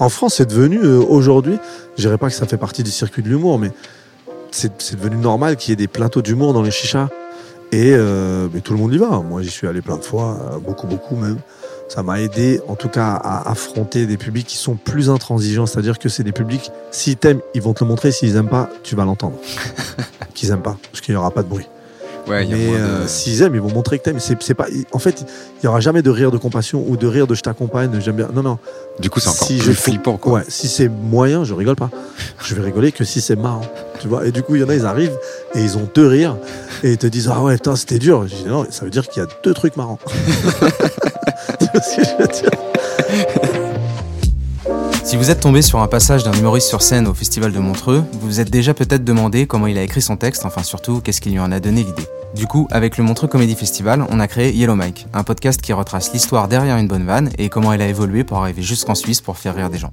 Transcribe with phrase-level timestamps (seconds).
[0.00, 1.58] En France, c'est devenu euh, aujourd'hui,
[1.96, 3.70] je dirais pas que ça fait partie du circuit de l'humour, mais
[4.50, 7.08] c'est devenu normal qu'il y ait des plateaux d'humour dans les chichas.
[7.70, 9.20] Et euh, mais tout le monde y va.
[9.20, 11.36] Moi, j'y suis allé plein de fois, euh, beaucoup, beaucoup même.
[11.88, 15.66] Ça m'a aidé, en tout cas, à affronter des publics qui sont plus intransigeants.
[15.66, 18.10] C'est-à-dire que c'est des publics, s'ils t'aiment, ils vont te le montrer.
[18.10, 19.36] S'ils aiment pas, tu vas l'entendre.
[20.34, 21.66] Qu'ils aiment pas, parce qu'il y aura pas de bruit.
[22.28, 24.20] Ouais, Mais de- euh, s'ils aiment, ils vont montrer que t'aimes.
[24.20, 25.24] C'est, c'est pas, en fait,
[25.60, 28.16] il y aura jamais de rire de compassion ou de rire de je t'accompagne, j'aime
[28.16, 28.28] bien.
[28.32, 28.58] Non, non.
[29.00, 30.32] Du coup, c'est encore Si plus je- flippant, quoi.
[30.34, 31.90] Ouais, si c'est moyen, je rigole pas.
[32.44, 33.62] Je vais rigoler que si c'est marrant.
[34.00, 35.16] Tu vois Et du coup, il y en a, ils arrivent
[35.54, 36.36] et ils ont deux rires
[36.82, 38.26] et ils te disent Ah ouais, putain, c'était dur.
[38.28, 39.98] Je dis Non, ça veut dire qu'il y a deux trucs marrants.
[41.58, 42.50] tu vois ce que je veux dire?
[45.10, 48.04] Si vous êtes tombé sur un passage d'un humoriste sur scène au Festival de Montreux,
[48.12, 51.20] vous vous êtes déjà peut-être demandé comment il a écrit son texte, enfin surtout qu'est-ce
[51.20, 52.06] qui lui en a donné l'idée.
[52.36, 55.72] Du coup, avec le Montreux Comedy Festival, on a créé Yellow Mike, un podcast qui
[55.72, 59.20] retrace l'histoire derrière une bonne vanne et comment elle a évolué pour arriver jusqu'en Suisse
[59.20, 59.92] pour faire rire des gens.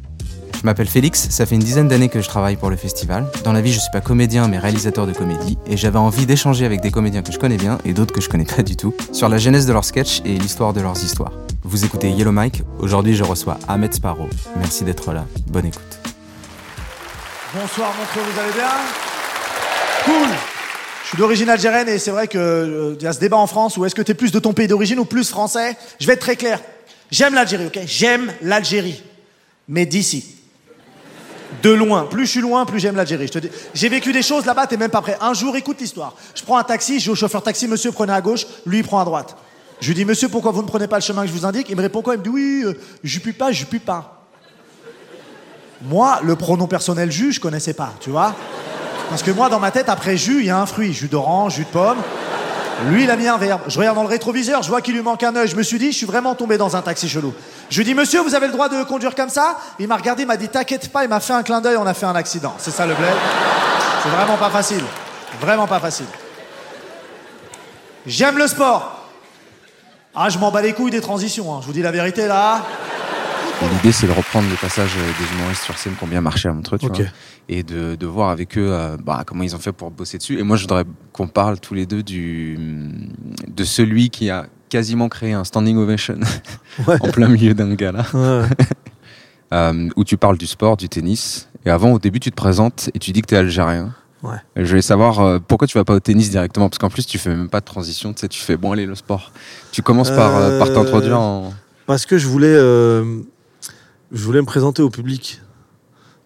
[0.59, 3.27] Je m'appelle Félix, ça fait une dizaine d'années que je travaille pour le festival.
[3.43, 6.65] Dans la vie, je suis pas comédien mais réalisateur de comédie et j'avais envie d'échanger
[6.65, 8.95] avec des comédiens que je connais bien et d'autres que je connais pas du tout
[9.13, 11.31] sur la genèse de leurs sketchs et l'histoire de leurs histoires.
[11.63, 14.27] Vous écoutez Yellow Mike, aujourd'hui je reçois Ahmed Sparrow.
[14.57, 15.99] Merci d'être là, bonne écoute.
[17.53, 18.71] Bonsoir Montreux, vous allez bien?
[20.05, 20.35] Cool
[21.03, 23.77] Je suis d'origine algérienne et c'est vrai que euh, y a ce débat en France
[23.77, 25.77] où est-ce que tu es plus de ton pays d'origine ou plus français?
[25.99, 26.59] Je vais être très clair.
[27.11, 27.79] J'aime l'Algérie, ok?
[27.85, 29.03] J'aime l'Algérie.
[29.67, 30.36] Mais d'ici.
[31.63, 32.03] De loin.
[32.05, 33.29] Plus je suis loin, plus j'aime l'Algérie.
[33.73, 35.17] J'ai vécu des choses là-bas, t'es même pas prêt.
[35.21, 36.13] Un jour, écoute l'histoire.
[36.35, 38.99] Je prends un taxi, je dis au chauffeur taxi, monsieur, prenez à gauche, lui, prend
[38.99, 39.35] à droite.
[39.79, 41.69] Je lui dis, monsieur, pourquoi vous ne prenez pas le chemin que je vous indique?
[41.69, 42.15] Il me répond quoi?
[42.15, 42.73] Il me dit, oui, euh,
[43.03, 44.25] je puis pas, je puis pas.
[45.83, 48.33] Moi, le pronom personnel jus, je connaissais pas, tu vois
[49.09, 50.93] Parce que moi, dans ma tête, après jus, il y a un fruit.
[50.93, 51.99] Jus d'orange, jus de pomme.
[52.85, 53.61] Lui, il a mis un verbe.
[53.67, 55.47] Je regarde dans le rétroviseur, je vois qu'il lui manque un œil.
[55.47, 57.33] Je me suis dit, je suis vraiment tombé dans un taxi chelou.
[57.69, 59.57] Je lui dis, monsieur, vous avez le droit de conduire comme ça?
[59.79, 61.87] Il m'a regardé, il m'a dit, t'inquiète pas, il m'a fait un clin d'œil, on
[61.87, 62.53] a fait un accident.
[62.59, 63.09] C'est ça le bled?
[64.03, 64.83] C'est vraiment pas facile.
[65.41, 66.05] Vraiment pas facile.
[68.05, 69.05] J'aime le sport.
[70.15, 71.59] Ah, je m'en bats les couilles des transitions, hein.
[71.61, 72.61] je vous dis la vérité là.
[73.61, 76.47] L'idée, c'est de reprendre les passages euh, des humoristes sur scène qui ont bien marché
[76.47, 76.97] à Montreux, tu vois,
[77.49, 80.37] et de, de voir avec eux euh, bah, comment ils ont fait pour bosser dessus.
[80.39, 82.57] Et moi, je voudrais qu'on parle tous les deux du,
[83.47, 86.19] de celui qui a quasiment créé un standing ovation
[86.87, 86.97] Ouais.
[87.01, 88.43] en plein milieu d'un gala, Ouais.
[89.53, 91.49] euh, où tu parles du sport, du tennis.
[91.65, 93.93] Et avant, au début, tu te présentes et tu dis que tu es algérien.
[94.23, 94.37] Ouais.
[94.55, 97.17] Je voulais savoir euh, pourquoi tu vas pas au tennis directement, parce qu'en plus, tu
[97.17, 99.31] fais même pas de transition, tu sais, tu fais bon, allez, le sport.
[99.71, 101.53] Tu commences par, par t'introduire en.
[101.87, 102.55] Parce que je voulais,
[104.11, 105.41] je voulais me présenter au public.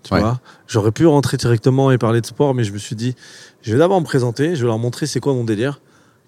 [0.03, 0.19] Tu Ouais.
[0.19, 3.15] vois, j'aurais pu rentrer directement et parler de sport, mais je me suis dit,
[3.61, 5.79] je vais d'abord me présenter, je vais leur montrer c'est quoi mon délire,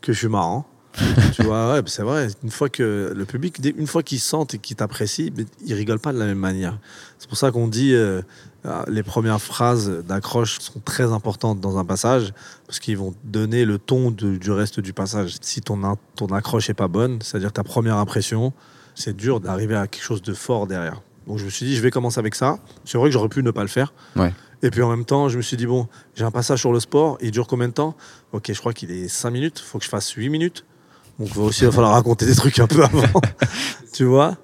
[0.02, 0.68] que je suis marrant.
[1.34, 2.28] tu vois, ouais, bah, c'est vrai.
[2.44, 5.31] Une fois que le public, une fois qu'ils sentent et qu'ils t'apprécient,
[5.66, 6.78] ils rigolent pas de la même manière.
[7.18, 8.22] C'est pour ça qu'on dit euh,
[8.64, 12.31] ah, les premières phrases d'accroche sont très importantes dans un passage
[12.68, 15.38] parce qu'ils vont donner le ton de- du reste du passage.
[15.41, 15.81] Si ton,
[16.16, 18.53] ton accroche est pas bonne, c'est-à-dire ta première impression,
[18.94, 21.02] c'est dur d'arriver à quelque chose de fort derrière.
[21.28, 22.59] Donc je me suis dit, je vais commencer avec ça.
[22.85, 23.93] C'est vrai que j'aurais pu ne pas le faire.
[24.16, 24.34] Ouais.
[24.61, 26.79] Et puis en même temps, je me suis dit, bon, j'ai un passage sur le
[26.79, 27.96] sport, il dure combien de temps?
[28.31, 30.66] Ok, je crois qu'il est 5 minutes, il faut que je fasse 8 minutes.
[31.20, 33.03] Donc il va aussi il va falloir raconter des trucs un peu avant.
[33.93, 34.35] tu vois?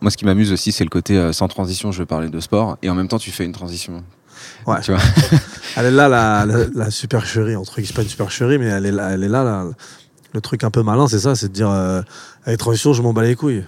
[0.00, 2.40] Moi, ce qui m'amuse aussi, c'est le côté euh, sans transition, je veux parler de
[2.40, 4.02] sport, et en même temps, tu fais une transition.
[4.66, 4.80] Ouais.
[4.82, 5.00] Tu vois?
[5.76, 8.86] Elle est là, la, la, la supercherie, entre guillemets, c'est pas une supercherie, mais elle
[8.86, 9.66] est là, elle est là, la-
[10.32, 12.02] le truc un peu malin, c'est ça, c'est de dire, euh,
[12.44, 13.64] avec transition, je m'en bats les couilles.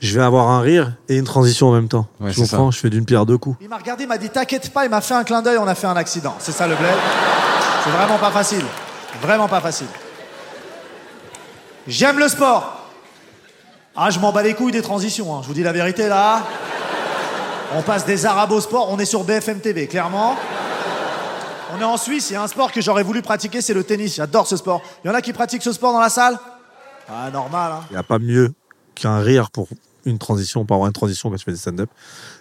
[0.00, 2.06] Je vais avoir un rire et une transition en même temps.
[2.20, 3.56] Ouais, c'est comprends Je fais d'une pierre deux coups.
[3.60, 5.66] Il m'a regardé, il m'a dit T'inquiète pas, il m'a fait un clin d'œil, on
[5.66, 6.34] a fait un accident.
[6.38, 6.94] C'est ça le bled
[7.84, 8.64] C'est vraiment pas facile.
[9.20, 9.88] Vraiment pas facile.
[11.88, 12.86] J'aime le sport.
[13.96, 15.40] Ah, je m'en bats les couilles des transitions, hein.
[15.42, 16.42] je vous dis la vérité là.
[17.74, 20.36] On passe des arabes au sport, on est sur BFM TV, clairement.
[21.74, 23.82] On est en Suisse, il y a un sport que j'aurais voulu pratiquer, c'est le
[23.82, 24.14] tennis.
[24.16, 24.80] J'adore ce sport.
[25.02, 26.38] Il y en a qui pratiquent ce sport dans la salle?
[27.08, 27.80] Ah, normal, hein.
[27.90, 28.52] Il n'y a pas mieux
[28.94, 29.68] qu'un rire pour
[30.10, 31.90] une transition, pour avoir une transition quand tu fais des stand-up.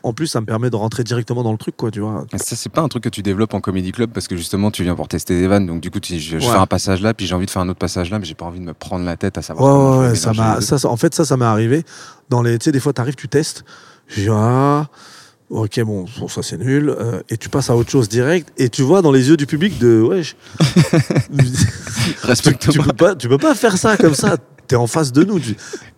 [0.04, 2.25] En plus, ça me permet de rentrer directement dans le truc, quoi, tu vois.
[2.36, 4.84] Ça, c'est pas un truc que tu développes en comédie club parce que justement, tu
[4.84, 5.66] viens pour tester des vannes.
[5.68, 6.52] Donc, du coup, tu, je, je Ouais.
[6.54, 8.36] fais un passage là, puis j'ai envie de faire un autre passage là, mais j'ai
[8.36, 10.00] pas envie de me prendre la tête à savoir.
[10.00, 11.84] ouais, ouais, ça m'a, ça, ça- en fait, ça, ça m'est arrivé.
[12.30, 13.64] Dans les, tu sais, des fois, t'arrives, tu testes.
[14.08, 14.88] Je dis, ah,
[15.50, 16.90] ok, bon, bon, ça c'est nul.
[16.90, 18.50] euh, et tu passes à autre chose direct.
[18.58, 20.34] Et tu vois dans les yeux du public de, ouais, je-
[22.42, 24.38] tu, tu peux pas, tu peux pas faire ça comme ça.
[24.68, 25.40] T'es en face de nous.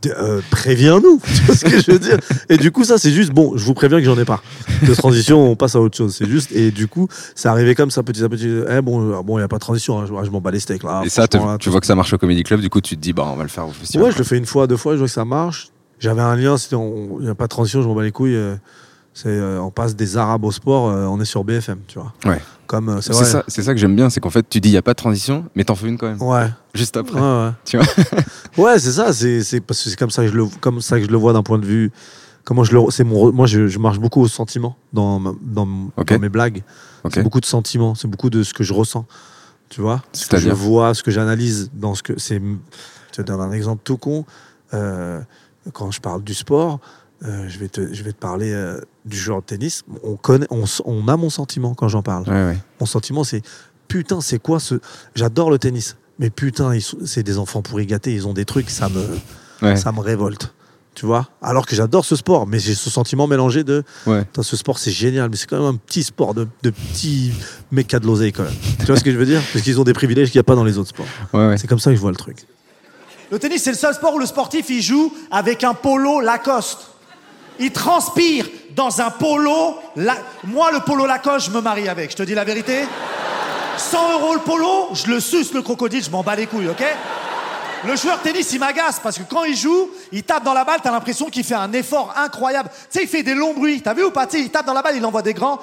[0.05, 1.19] Euh, préviens-nous.
[1.35, 2.17] Tu vois ce que je veux dire
[2.49, 4.41] Et du coup, ça, c'est juste, bon, je vous préviens que j'en ai pas.
[4.85, 6.15] De transition, on passe à autre chose.
[6.15, 8.47] C'est juste, et du coup, c'est arrivé comme ça, petit à petit.
[8.69, 9.99] Eh, bon, ah, bon, il y a pas de transition.
[9.99, 11.01] hein, je, je m'en bats les steaks là.
[11.03, 13.01] Et ça, là, tu vois que ça marche au comédie club, du coup, tu te
[13.01, 14.05] dis, bah, on va le faire au festival.
[14.07, 15.69] Ouais, je le fais une fois, deux fois, je vois que ça marche.
[15.99, 18.11] J'avais un lien, c'était on- il n'y a pas de transition, je m'en bats les
[18.11, 18.35] couilles.
[18.35, 18.55] euh,
[19.25, 22.13] euh, on passe des arabes au sport, euh, on est sur BFM, tu vois.
[22.25, 22.41] Ouais.
[22.67, 24.73] Comme, euh, c'est ça, c'est ça que j'aime bien, c'est qu'en fait, tu dis, il
[24.73, 26.21] y a pas de transition, mais t'en fais une quand même.
[26.21, 26.47] Ouais.
[26.73, 27.19] Juste après.
[27.19, 27.51] Ouais, ouais.
[27.65, 27.85] Tu vois
[28.57, 30.99] Ouais, c'est ça, c'est, c'est parce que c'est comme ça que je le, comme ça
[30.99, 31.91] que je le vois d'un point de vue.
[32.45, 35.65] Comment je le, c'est mon, moi je, je marche beaucoup au sentiment dans, ma- dans,
[35.65, 36.63] dans mes blagues.
[37.11, 39.05] C'est beaucoup de sentiments, c'est beaucoup de ce que je ressens,
[39.69, 40.01] tu vois.
[40.13, 42.39] Ce que je vois, ce que j'analyse dans ce que c'est.
[43.11, 44.25] Je te donne un exemple tout con.
[45.73, 46.79] Quand je parle du sport,
[47.23, 49.83] euh, je vais te, je vais te parler euh, du joueur de tennis.
[50.03, 52.23] On connaît, on, s- on a mon sentiment quand j'en parle.
[52.27, 52.57] Ouais, ouais.
[52.79, 53.41] Mon sentiment, c'est
[53.87, 54.75] putain, c'est quoi ce.
[55.15, 56.71] J'adore le tennis, mais putain,
[57.05, 59.05] c'est des enfants pourris gâtés, ils ont des trucs, ça me,
[59.61, 59.75] Ouais.
[59.75, 60.53] ça me révolte.
[60.95, 61.29] Tu vois?
[61.41, 63.83] Alors que j'adore ce sport, mais j'ai ce sentiment mélangé de.
[64.41, 67.31] Ce sport, c'est génial, mais c'est quand même un petit sport de, de petits
[67.93, 68.53] a de l'oseille quand même.
[68.79, 69.41] tu vois ce que je veux dire?
[69.53, 71.05] Parce qu'ils ont des privilèges qu'il n'y a pas dans les autres sports.
[71.33, 71.57] Ouais, ouais.
[71.57, 72.45] C'est comme ça que je vois le truc.
[73.31, 76.79] Le tennis, c'est le seul sport où le sportif, il joue avec un polo Lacoste.
[77.59, 79.77] Il transpire dans un polo.
[80.45, 82.11] Moi, le polo Lacoste, je me marie avec.
[82.11, 82.87] Je te dis la vérité.
[83.77, 86.83] 100 euros le polo, je le suce le crocodile, je m'en bats les couilles, ok?
[87.85, 90.79] Le joueur tennis, il m'agace parce que quand il joue, il tape dans la balle,
[90.83, 92.69] t'as l'impression qu'il fait un effort incroyable.
[92.91, 93.81] Tu sais, il fait des longs bruits.
[93.81, 94.27] T'as vu ou pas?
[94.27, 95.59] Tu sais, il tape dans la balle, il envoie des grands.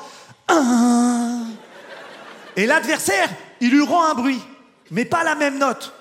[2.57, 3.29] Et l'adversaire,
[3.61, 4.41] il lui rend un bruit,
[4.91, 5.93] mais pas la même note.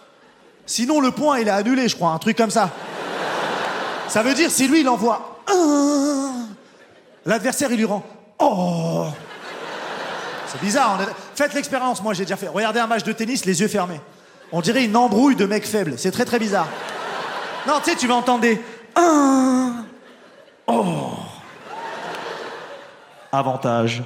[0.65, 2.69] Sinon, le point, il est annulé, je crois, un truc comme ça.
[4.07, 6.47] Ça veut dire, si lui, il envoie un,
[7.25, 8.03] l'adversaire, il lui rend
[8.39, 9.07] oh.
[10.47, 10.99] C'est bizarre.
[11.35, 12.47] Faites l'expérience, moi, j'ai déjà fait.
[12.47, 13.99] Regardez un match de tennis, les yeux fermés.
[14.51, 15.95] On dirait une embrouille de mecs faibles.
[15.97, 16.67] C'est très, très bizarre.
[17.67, 18.61] Non, tu sais, tu vas entendre des
[18.95, 19.85] un,
[20.67, 21.11] oh.
[23.31, 24.03] Avantage.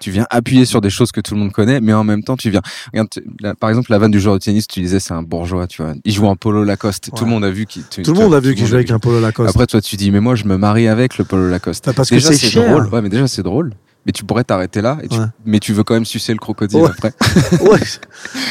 [0.00, 2.36] Tu viens appuyer sur des choses que tout le monde connaît, mais en même temps,
[2.36, 2.62] tu viens.
[2.92, 3.08] Regarde,
[3.40, 5.82] là, par exemple, la vanne du joueur de tennis, tu disais, c'est un bourgeois, tu
[5.82, 5.92] vois.
[6.04, 7.10] Il joue en polo Lacoste.
[7.14, 7.82] Tout le monde a vu qu'il.
[7.84, 9.50] Tout le monde a vu qu'il jouait avec un polo Lacoste.
[9.50, 11.86] Après, toi, tu dis, mais moi, je me marie avec le polo Lacoste.
[11.86, 12.88] Bah, parce que c'est drôle.
[12.88, 13.72] Ouais, mais déjà, c'est drôle.
[14.06, 15.26] Mais tu pourrais t'arrêter là, et tu- Ouais.
[15.44, 16.88] mais tu veux quand même sucer le crocodile Ouais.
[16.88, 17.12] après.
[17.60, 17.78] ouais,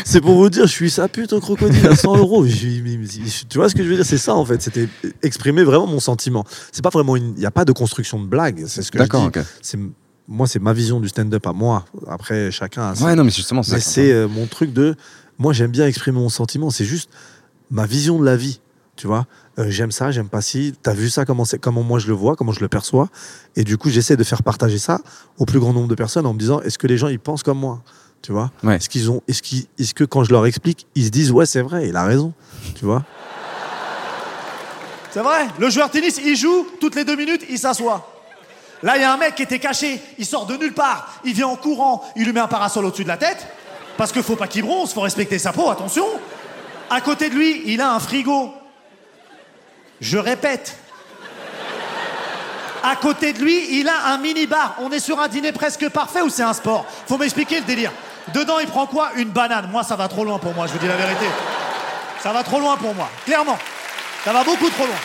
[0.06, 2.46] c'est pour vous dire, je suis sa pute au crocodile à 100 euros.
[2.46, 4.06] Tu vois ce que je veux dire?
[4.06, 4.62] C'est ça en fait.
[4.62, 4.88] C'était
[5.24, 6.46] exprimer vraiment mon sentiment.
[6.72, 7.34] C'est pas vraiment une.
[7.36, 8.66] Il n'y a pas de construction de blague.
[8.68, 9.10] C'est ce que je dis.
[9.10, 9.40] D'accord, ok.
[9.64, 9.80] C'est
[10.30, 11.84] moi, c'est ma vision du stand-up à moi.
[12.08, 14.96] Après, chacun a sa- Ouais, non, mais justement, c'est c'est euh, mon truc de.
[15.40, 16.70] Moi, j'aime bien exprimer mon sentiment.
[16.70, 17.10] C'est juste
[17.72, 18.62] ma vision de la vie.
[18.96, 19.26] Tu vois
[19.58, 20.74] Euh, J'aime ça, j'aime pas ci.
[20.84, 23.10] T'as vu ça comment, c'est- comment moi je le vois, comment je le perçois.
[23.58, 25.00] Et du coup, j'essaie de faire partager ça
[25.38, 27.44] au plus grand nombre de personnes en me disant est-ce que les gens ils pensent
[27.44, 27.82] comme moi
[28.22, 28.76] Tu vois Ouais.
[28.78, 31.46] Est-ce qu'ils ont, est-ce qu'ils, est-ce que quand je leur explique, ils se disent ouais
[31.46, 32.34] c'est vrai, il a raison.
[32.76, 33.04] Tu vois
[35.12, 38.19] C'est vrai, le joueur de tennis, il joue, toutes les deux minutes, il s'assoit.
[38.82, 41.34] Là, il y a un mec qui était caché, il sort de nulle part, il
[41.34, 43.46] vient en courant, il lui met un parasol au-dessus de la tête,
[43.98, 46.06] parce qu'il faut pas qu'il bronze, faut respecter sa peau, attention.
[46.90, 48.54] À côté de lui, il a un frigo.
[50.00, 50.78] Je répète.
[52.82, 54.76] À côté de lui, il a un mini-bar.
[54.80, 56.86] On est sur un dîner presque parfait ou c'est un sport?
[57.08, 57.92] Faut m'expliquer le délire.
[58.34, 59.12] Dedans, il prend quoi?
[59.18, 59.70] Une banane.
[59.70, 61.26] Moi, ça va trop loin pour moi, je vous dis la vérité.
[62.24, 63.58] Ça va trop loin pour moi, clairement.
[64.24, 64.96] Ça va beaucoup trop loin.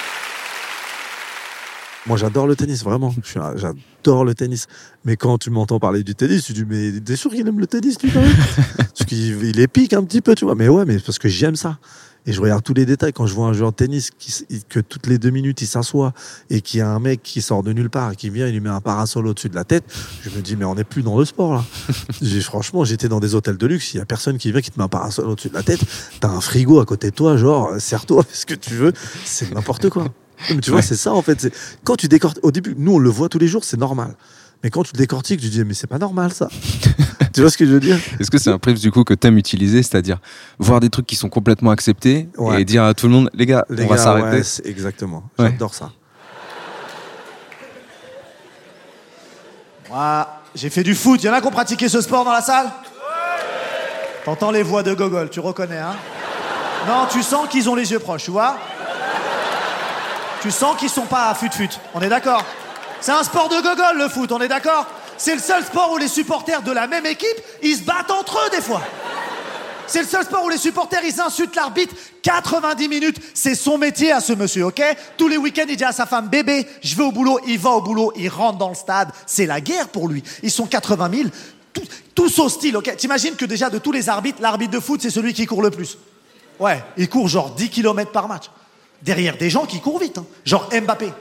[2.07, 3.15] Moi, j'adore le tennis, vraiment.
[3.57, 4.67] J'adore le tennis.
[5.05, 7.67] Mais quand tu m'entends parler du tennis, tu dis, mais t'es sûr qu'il aime le
[7.67, 8.37] tennis, lui, quand même
[8.77, 10.55] Parce qu'il il épique un petit peu, tu vois.
[10.55, 11.79] Mais ouais, mais parce que j'aime ça.
[12.27, 13.13] Et je regarde tous les détails.
[13.13, 14.33] Quand je vois un joueur de tennis qui,
[14.69, 16.13] que toutes les deux minutes, il s'assoit
[16.51, 18.53] et qu'il y a un mec qui sort de nulle part et qui vient, il
[18.53, 19.85] lui met un parasol au-dessus de la tête,
[20.23, 21.65] je me dis, mais on n'est plus dans le sport, là.
[22.41, 23.95] Franchement, j'étais dans des hôtels de luxe.
[23.95, 25.81] Il y a personne qui vient qui te met un parasol au-dessus de la tête.
[26.21, 28.93] T'as un frigo à côté de toi, genre, euh, serre-toi, fais ce que tu veux.
[29.25, 30.07] C'est n'importe quoi.
[30.51, 31.53] Mais tu vois, c'est ça en fait.
[31.85, 34.15] Quand tu décortiques, au début, nous on le voit tous les jours, c'est normal.
[34.63, 36.49] Mais quand tu le décortiques, tu dis mais c'est pas normal ça.
[37.35, 37.99] tu vois ce que je veux dire?
[38.19, 40.19] Est-ce que c'est un préf du coup que t'aimes utiliser, c'est-à-dire
[40.59, 42.63] voir des trucs qui sont complètement acceptés Ouais.
[42.63, 44.39] et dire à tout le monde, les gars, Les on gars, va s'arrêter?
[44.39, 45.25] ouais, exactement.
[45.39, 45.51] Ouais.
[45.51, 45.91] J'adore ça.
[49.91, 51.23] Moi, j'ai fait du foot.
[51.23, 52.71] Il y en a qui ont pratiqué ce sport dans la salle?
[54.25, 55.95] T'entends les voix de Gogol, tu reconnais, hein?
[56.89, 58.57] Non, tu sens qu'ils ont les yeux proches, tu vois?
[60.45, 61.71] Tu sens qu'ils sont pas à fut-fut.
[61.95, 62.45] On est d'accord
[63.01, 64.87] C'est un sport de Gogol, le foot, on est d'accord
[65.17, 68.37] C'est le seul sport où les supporters de la même équipe, ils se battent entre
[68.47, 68.83] eux des fois.
[69.87, 73.17] C'est le seul sport où les supporters, ils insultent l'arbitre 90 minutes.
[73.33, 74.83] C'est son métier à ce monsieur, ok?
[75.17, 77.41] Tous les week-ends, il dit à sa femme, bébé, je vais au boulot.
[77.47, 79.09] Il va au boulot, il rentre dans le stade.
[79.27, 80.23] C'est la guerre pour lui.
[80.43, 81.29] Ils sont 80 000,
[81.73, 81.83] tout-
[82.15, 82.95] tous hostiles, ok?
[82.97, 85.71] T'imagines que déjà, de tous les arbitres, l'arbitre de foot, c'est celui qui court le
[85.71, 85.97] plus.
[86.61, 88.45] Ouais, il court genre 10 km par match.
[89.05, 90.25] Derrière des gens qui courent vite, hein.
[90.45, 91.13] genre Mbappé.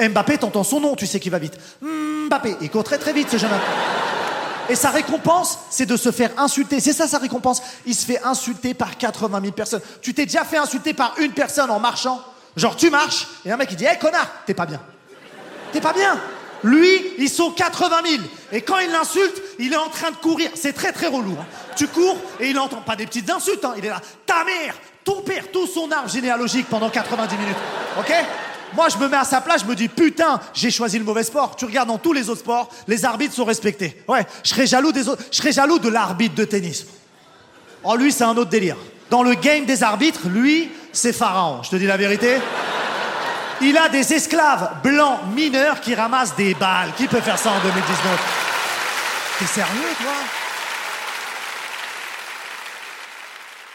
[0.00, 1.54] Mbappé, t'entends son nom, tu sais qu'il va vite.
[1.82, 3.60] Mbappé, il court très très vite ce jeune homme.
[4.70, 6.80] Et sa récompense, c'est de se faire insulter.
[6.80, 7.62] C'est ça sa récompense.
[7.84, 9.82] Il se fait insulter par 80 000 personnes.
[10.00, 12.22] Tu t'es déjà fait insulter par une personne en marchant
[12.56, 14.80] Genre tu marches et un mec il dit Hé connard, t'es pas bien.
[15.72, 16.18] T'es pas bien.
[16.62, 16.88] Lui,
[17.18, 18.22] ils sont 80 000.
[18.52, 20.50] Et quand il l'insulte, il est en train de courir.
[20.54, 21.32] C'est très très relou.
[21.40, 21.44] hein.
[21.76, 23.64] Tu cours et il entend pas des petites insultes.
[23.64, 23.74] hein.
[23.78, 24.00] Il est là.
[24.26, 27.56] Ta mère, ton père, tout son arbre généalogique pendant 90 minutes.
[27.98, 28.12] Ok?
[28.74, 31.24] Moi, je me mets à sa place, je me dis putain, j'ai choisi le mauvais
[31.24, 31.56] sport.
[31.56, 34.02] Tu regardes dans tous les autres sports, les arbitres sont respectés.
[34.08, 35.22] Ouais, je serais jaloux des autres.
[35.30, 36.86] Je serais jaloux de l'arbitre de tennis.
[37.84, 38.76] Oh, lui, c'est un autre délire.
[39.10, 41.62] Dans le game des arbitres, lui, c'est Pharaon.
[41.62, 42.38] Je te dis la vérité.
[43.60, 46.92] Il a des esclaves blancs mineurs qui ramassent des balles.
[46.96, 50.41] Qui peut faire ça en 2019 T'es sérieux, toi?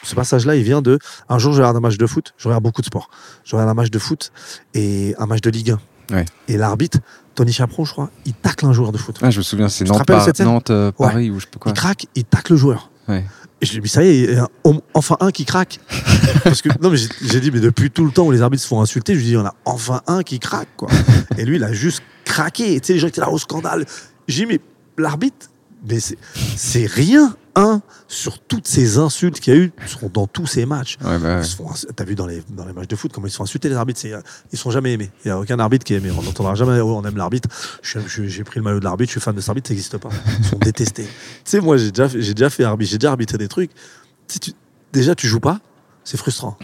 [0.04, 1.00] Ce passage-là, il vient de.
[1.30, 2.34] Un jour, je regarde un match de foot.
[2.38, 3.10] Je regarde beaucoup de sport.
[3.44, 4.32] Je regarde un match de foot
[4.74, 5.72] et un match de Ligue
[6.12, 6.16] 1.
[6.16, 6.26] Ouais.
[6.48, 7.00] Et l'arbitre,
[7.36, 9.18] Tony Chaperon, je crois, il tacle un joueur de foot.
[9.22, 10.28] Ah, je me souviens, c'est Nantes, Par-
[10.70, 11.08] euh, Ouais.
[11.08, 11.72] Paris ou je pas quoi.
[11.72, 12.90] Il craque, il tacle le joueur.
[13.10, 13.26] Ouais.
[13.60, 14.48] Et je lui dis, mais ça y est, un-
[14.94, 15.80] enfin un qui craque.
[16.44, 18.68] Parce que, non, mais j'ai dit, mais depuis tout le temps où les arbitres se
[18.68, 20.90] font insulter, je lui dis, il y en a enfin un qui craque, quoi.
[21.38, 22.80] Et lui, il a juste craqué.
[22.80, 23.86] Tu sais, les gens étaient là au scandale.
[24.28, 24.62] J'ai dit, mais
[24.98, 25.48] l'arbitre,
[25.88, 26.18] mais c'est-
[26.88, 29.72] rien, un, sur toutes ces insultes qu'il y a eu
[30.14, 30.98] dans tous ces matchs.
[31.04, 31.46] Ouais, bah ouais.
[31.96, 33.76] T'as vu dans les, dans les matchs de foot comment ils se font insulter les
[33.76, 34.02] arbitres
[34.52, 35.10] Ils sont jamais aimés.
[35.26, 36.12] Il n'y a aucun arbitre qui est aimé.
[36.16, 37.50] On n'entendra jamais oh, on aime l'arbitre.
[37.82, 40.10] J'ai pris le maillot de l'arbitre, je suis fan de cet arbitre, ça n'existe pas.
[40.40, 41.04] Ils sont détestés.
[41.06, 41.10] tu
[41.46, 43.72] sais, moi j'ai déjà, j'ai déjà fait arbitre, j'ai déjà arbitré des trucs.
[44.28, 44.52] Tu-
[44.94, 45.60] déjà, tu joues pas,
[46.10, 46.58] c'est frustrant.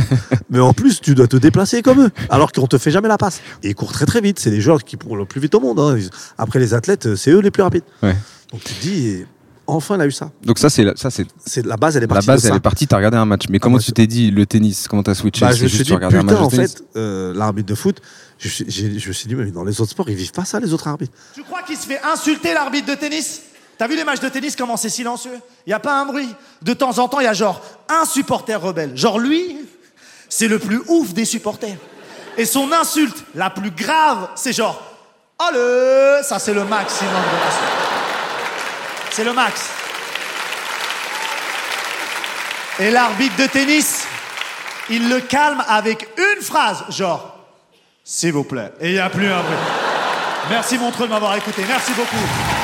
[0.50, 3.18] Mais en plus, tu dois te déplacer comme eux, alors qu'on te fait jamais la
[3.18, 3.40] passe.
[3.62, 4.38] Et ils courent très très vite.
[4.38, 5.78] C'est les joueurs qui courent le plus vite au monde.
[5.80, 5.98] hein.
[6.38, 7.82] Après les athlètes, c'est eux les plus rapides.
[8.02, 8.16] Ouais.
[8.52, 9.24] Donc tu te dis,
[9.66, 10.30] enfin, il a eu ça.
[10.44, 12.26] Donc ça, c'est la- ça, c'est C'est la base, elle est la partie.
[12.28, 12.40] base.
[12.42, 12.56] de Elle ça.
[12.56, 12.86] est partie.
[12.86, 13.42] T'as regardé un match.
[13.50, 15.78] Mais comment tu t'es dit le tennis Comment t'as switché Bah, C'est je me suis
[15.78, 18.00] tu dit, regardais un putain, match en fait, euh, l'arbitre de foot,
[18.38, 20.44] je, suis- j'ai- je me suis dit, mais dans les autres sports, ils vivent pas
[20.46, 21.12] ça, les autres arbitres.
[21.34, 23.42] Tu crois qu'il se fait insulter l'arbitre de tennis?
[23.78, 25.38] T'as vu les matchs de tennis comment c'est silencieux?
[25.66, 26.34] Il y a pas un bruit.
[26.62, 28.96] De temps en temps, il y a genre un supporter rebelle.
[28.96, 29.58] Genre lui,
[30.28, 31.76] c'est le plus ouf des supporters.
[32.38, 34.82] Et son insulte la plus grave, c'est genre
[35.38, 37.76] Allez Ça c'est le maximum de.
[39.10, 39.70] C'est le max.
[42.78, 44.06] Et l'arbitre de tennis,
[44.90, 47.38] il le calme avec une phrase, genre
[48.04, 48.72] S'il vous plaît.
[48.80, 49.56] Et il n'y a plus un bruit.
[50.50, 51.62] Merci Montreux de m'avoir écouté.
[51.66, 52.55] Merci beaucoup.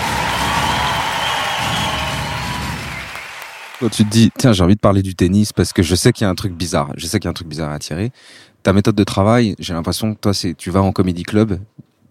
[3.83, 6.13] Quand tu te dis, tiens, j'ai envie de parler du tennis parce que je sais
[6.13, 6.93] qu'il y a un truc bizarre.
[6.97, 8.13] Je sais qu'il y a un truc bizarre à tirer.
[8.63, 11.59] Ta méthode de travail, j'ai l'impression que toi, c'est, tu vas en comédie club,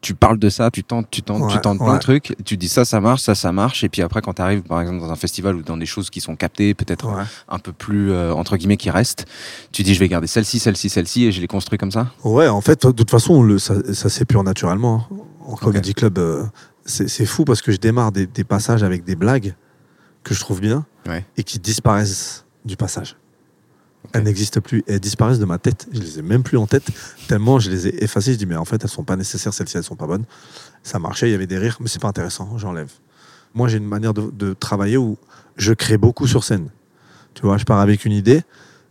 [0.02, 2.58] tu parles de ça, tu tentes, tu tentes, tu Ouais, tentes plein de trucs, tu
[2.58, 5.00] dis ça, ça marche, ça, ça marche, et puis après, quand tu arrives, par exemple,
[5.00, 7.24] dans un festival ou dans des choses qui sont captées, peut-être Ouais.
[7.48, 9.26] un peu plus, euh, entre guillemets, qui restent,
[9.72, 12.08] tu dis, je vais garder celle-ci, celle-ci, celle-ci, et je les construis comme ça?
[12.26, 15.08] Ouais, en fait, de toute façon, le, ça, ça s'épure naturellement.
[15.10, 15.16] hein.
[15.48, 16.44] En comedy club, euh,
[16.86, 19.56] c'est c'est fou parce que je démarre des, des passages avec des blagues
[20.24, 21.26] que je trouve bien Ouais.
[21.38, 23.16] et qui disparaissent du passage.
[24.14, 24.84] Elles n'existent plus.
[24.88, 25.88] Elles disparaissent de ma tête.
[25.92, 26.84] Je les ai même plus en tête.
[27.28, 28.34] Tellement je les ai effacées.
[28.34, 29.54] Je dis, mais en fait, elles sont pas nécessaires.
[29.54, 30.26] Celles-ci, elles sont pas bonnes.
[30.84, 32.58] Ça marchait, il y avait des rires, mais c'est pas intéressant.
[32.58, 32.92] J'enlève.
[33.54, 35.18] Moi, j'ai une manière de, de travailler où
[35.58, 36.70] je crée beaucoup sur scène.
[37.34, 38.44] Tu vois, je pars avec une idée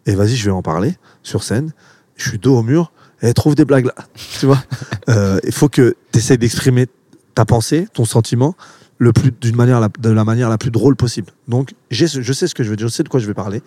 [0.07, 1.73] et vas-y, je vais en parler sur scène.
[2.17, 3.95] Je suis dos au mur et trouve des blagues là.
[4.39, 4.63] tu vois,
[5.09, 6.87] Euh, il faut que tu essaies d'exprimer
[7.35, 8.55] ta pensée, ton sentiment,
[9.01, 11.33] le plus d'une manière de la manière la plus drôle possible.
[11.49, 13.63] Donc, je sais ce que je veux dire, je sais de quoi je vais parler.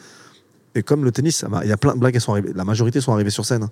[0.75, 2.53] Et comme le tennis, il y a plein de blagues qui sont arrivées.
[2.55, 3.63] La majorité sont arrivées sur scène.
[3.63, 3.69] hein.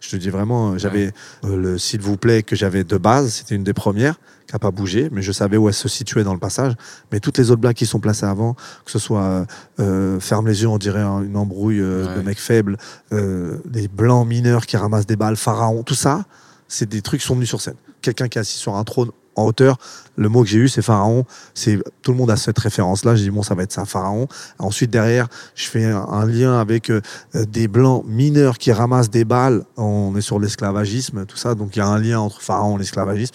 [0.00, 1.12] Je te dis vraiment, euh, j'avais
[1.44, 4.14] euh, le s'il vous plaît que j'avais de base, c'était une des premières
[4.46, 6.72] qui n'a pas bougé, mais je savais où elle se situait dans le passage.
[7.12, 9.44] Mais toutes les autres blagues qui sont placées avant, que ce soit
[9.78, 12.78] euh, ferme les yeux, on dirait un- une embrouille euh, de faibles,
[13.12, 16.24] euh, des blancs mineurs qui ramassent des balles, pharaon, tout ça,
[16.66, 17.74] c'est des trucs qui sont venus sur scène.
[18.00, 19.78] Quelqu'un qui est assis sur un trône en hauteur.
[20.16, 21.24] Le mot que j'ai eu, c'est pharaon.
[21.54, 23.14] C'est tout le monde a cette référence-là.
[23.16, 24.28] J'ai dit bon, ça va être ça, pharaon.
[24.58, 27.00] Ensuite derrière, je fais un, un lien avec euh,
[27.34, 29.64] des blancs mineurs qui ramassent des balles.
[29.76, 31.54] On est sur l'esclavagisme, tout ça.
[31.54, 33.34] Donc il y a un lien entre pharaon et l'esclavagisme.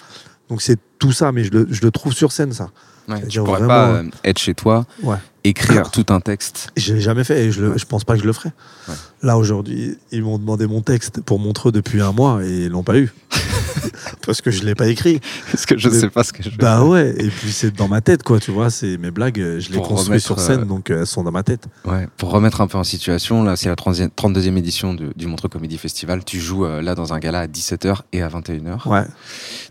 [0.49, 2.69] Donc c'est tout ça, mais je le, je le trouve sur scène ça.
[3.07, 5.17] Ouais, tu pourrais vraiment, pas euh, être chez toi, Ouais.
[5.47, 6.69] Écrire tout un texte.
[6.77, 8.49] Je l'ai jamais fait et je, je pense pas que je le ferai.
[8.87, 8.95] Ouais.
[9.23, 12.83] Là aujourd'hui, ils m'ont demandé mon texte pour Montreux depuis un mois et ils l'ont
[12.83, 13.11] pas eu.
[14.25, 15.19] Parce que je l'ai pas écrit.
[15.51, 16.87] Parce que je Mais- sais pas ce que je vais Bah faire.
[16.87, 19.71] ouais, et puis c'est dans ma tête quoi, tu vois, c'est mes blagues, euh, je
[19.71, 21.65] les construis sur scène euh, donc euh, elles sont dans ma tête.
[21.85, 25.27] Ouais, pour remettre un peu en situation, là, c'est la 30e 32e édition de- du
[25.27, 26.23] Montreux Comédie Festival.
[26.25, 28.87] Tu joues euh, là dans un gala à 17h et à 21h.
[28.87, 29.03] Ouais.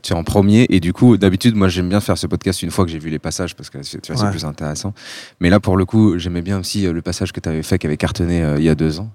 [0.03, 2.71] Tu es en premier et du coup, d'habitude, moi j'aime bien faire ce podcast une
[2.71, 4.95] fois que j'ai vu les passages parce que c'est- tu vois, c'est plus intéressant.
[5.41, 7.79] Mais là, pour le coup, j'aimais bien aussi euh, le passage que tu avais fait
[7.79, 9.11] qui avait cartonné euh, il y a deux ans.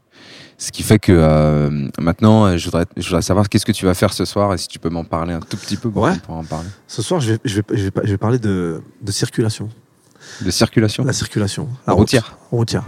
[0.57, 3.93] Ce qui fait que euh, maintenant, je voudrais, je voudrais savoir qu'est-ce que tu vas
[3.93, 6.11] faire ce soir et si tu peux m'en parler un tout petit peu pour, Ouais.
[6.27, 6.67] en parler.
[6.87, 9.69] Ce soir, je vais, je vais, je vais, pa- je vais parler de, de circulation.
[10.41, 11.69] De circulation La circulation.
[11.87, 12.01] La route.
[12.01, 12.35] routière.
[12.51, 12.83] Routière.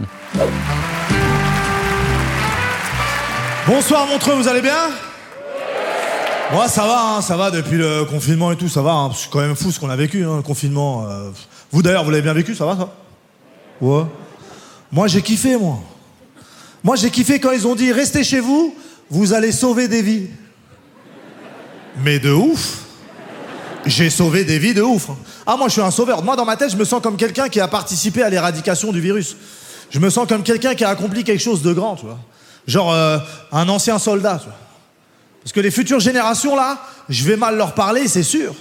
[3.66, 4.76] Bonsoir Montreux, vous allez bien?
[6.52, 8.92] Moi ça va, hein, ça va depuis le confinement et tout, ça va.
[8.92, 11.06] hein, c'est quand même fou ce qu'on a vécu, hein, le confinement.
[11.08, 11.30] euh.
[11.70, 12.92] Vous d'ailleurs, vous l'avez bien vécu, ça va ça?
[13.82, 15.80] Moi j'ai kiffé, moi.
[16.84, 18.74] Moi j'ai kiffé quand ils ont dit restez chez vous,
[19.10, 20.28] vous allez sauver des vies.
[22.02, 22.78] Mais de ouf
[23.84, 25.10] J'ai sauvé des vies de ouf.
[25.10, 25.16] hein.
[25.46, 26.22] Ah moi je suis un sauveur.
[26.22, 29.00] Moi dans ma tête je me sens comme quelqu'un qui a participé à l'éradication du
[29.00, 29.36] virus.
[29.90, 32.18] Je me sens comme quelqu'un qui a accompli quelque chose de grand, tu vois.
[32.66, 33.18] Genre euh,
[33.50, 34.56] un ancien soldat, tu vois.
[35.42, 38.54] Parce que les futures générations là, je vais mal leur parler, c'est sûr.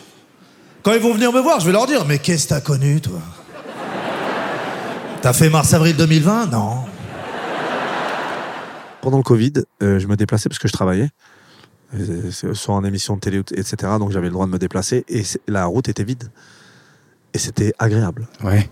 [0.83, 2.99] Quand ils vont venir me voir, je vais leur dire Mais qu'est-ce que t'as connu,
[3.01, 3.19] toi?
[5.21, 6.77] T'as fait mars-avril 2020 Non.
[9.03, 11.09] Pendant le Covid, euh, je me déplaçais parce que je travaillais
[11.93, 13.75] euh, sur une émission de télé, etc.
[13.99, 16.31] Donc j'avais le droit de me déplacer et la route était vide.
[17.35, 18.27] Et c'était agréable.
[18.43, 18.71] Ouais.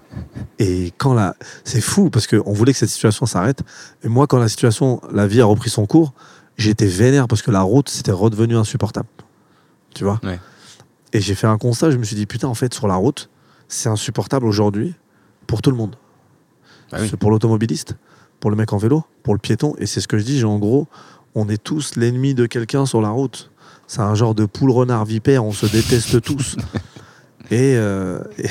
[0.57, 3.61] Et quand la, c'est fou parce qu'on voulait que cette situation s'arrête.
[4.03, 6.13] Et moi, quand la situation, la vie a repris son cours,
[6.57, 9.07] j'étais vénère parce que la route c'était redevenu insupportable.
[9.93, 10.19] Tu vois?
[10.23, 10.39] Ouais.
[11.13, 11.91] Et j'ai fait un constat.
[11.91, 13.29] Je me suis dit putain, en fait, sur la route,
[13.67, 14.95] c'est insupportable aujourd'hui
[15.45, 15.95] pour tout le monde.
[16.91, 17.07] Bah oui.
[17.09, 17.95] C'est pour l'automobiliste,
[18.39, 19.75] pour le mec en vélo, pour le piéton.
[19.77, 20.43] Et c'est ce que je dis.
[20.43, 20.87] En gros,
[21.35, 23.51] on est tous l'ennemi de quelqu'un sur la route.
[23.87, 25.43] C'est un genre de poule renard vipère.
[25.45, 26.55] On se déteste tous.
[27.51, 28.47] Et, euh, et,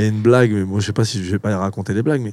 [0.00, 2.22] et une blague, mais moi je sais pas si je vais pas raconter des blagues,
[2.22, 2.32] mais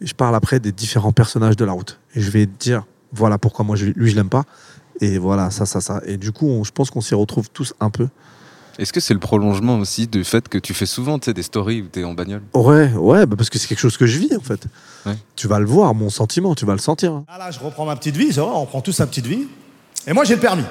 [0.00, 2.00] je parle après des différents personnages de la route.
[2.16, 4.42] Et je vais dire, voilà pourquoi moi je- lui je l'aime pas.
[5.00, 6.00] Et voilà, ça, ça, ça.
[6.04, 8.08] Et du coup, on- je pense qu'on s'y retrouve tous un peu.
[8.78, 11.88] Est-ce que c'est le prolongement aussi du fait que tu fais souvent des stories où
[11.92, 12.42] tu es en bagnole?
[12.54, 14.60] Ouais, ouais, bah parce que c'est quelque chose que je vis en fait.
[15.04, 15.16] Ouais.
[15.34, 17.12] Tu vas le voir, mon sentiment, tu vas le sentir.
[17.12, 17.24] hein.
[17.26, 19.48] Ah là, je reprends ma petite vie, c'est vrai, on prend tous sa petite vie.
[20.06, 20.62] Et moi, j'ai le permis.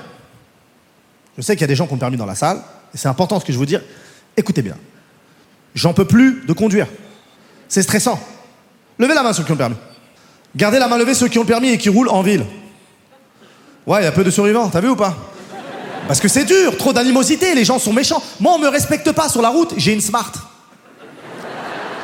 [1.38, 2.62] Je sais qu'il y a des gens qui ont le permis dans la salle,
[2.94, 3.82] et c'est important ce que je veux dire.
[4.38, 4.78] Écoutez bien.
[5.76, 6.88] J'en peux plus de conduire.
[7.68, 8.20] C'est stressant.
[8.98, 9.76] Levez la main ceux qui ont le permis.
[10.56, 12.46] Gardez la main levée ceux qui ont le permis et qui roulent en ville.
[13.86, 15.16] Ouais, il y a peu de survivants, t'as vu ou pas?
[16.08, 18.24] Parce que c'est dur, trop d'animosité, les gens sont méchants.
[18.40, 20.32] Moi, on me respecte pas sur la route, j'ai une smart.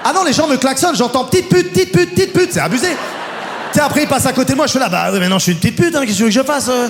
[0.04, 2.90] Ah non, les gens me klaxonnent, j'entends petite pute, petite pute, petite pute, c'est abusé.
[2.90, 5.30] Tu sais, après, ils passent à côté de moi, je suis là, bah ouais, mais
[5.30, 6.90] non, je suis une petite pute, hein, qu'est-ce que je fasse euh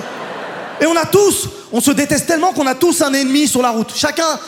[0.80, 3.70] Et on a tous, on se déteste tellement qu'on a tous un ennemi sur la
[3.70, 3.92] route.
[3.94, 4.38] Chacun,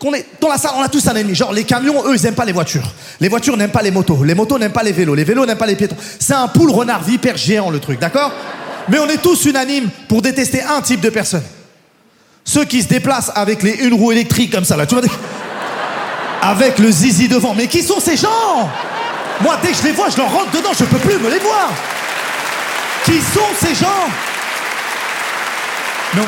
[0.00, 1.36] qu'on est dans la salle, on a tous un ennemi.
[1.36, 2.92] Genre, les camions, eux, ils aiment pas les voitures.
[3.20, 4.24] Les voitures n'aiment pas les motos.
[4.24, 5.14] Les motos n'aiment pas les vélos.
[5.14, 5.96] Les vélos n'aiment pas les piétons.
[6.18, 8.32] C'est un poule renard vipère géant, le truc, d'accord?
[8.88, 11.42] Mais on est tous unanimes pour détester un type de personne.
[12.46, 15.04] Ceux qui se déplacent avec les une roue électrique comme ça, là, tu vois
[16.42, 17.54] avec le zizi devant.
[17.54, 18.70] Mais qui sont ces gens?
[19.40, 21.40] Moi, dès que je les vois, je leur rentre dedans, je peux plus me les
[21.40, 21.70] voir.
[23.04, 24.08] Qui sont ces gens?
[26.16, 26.22] Non.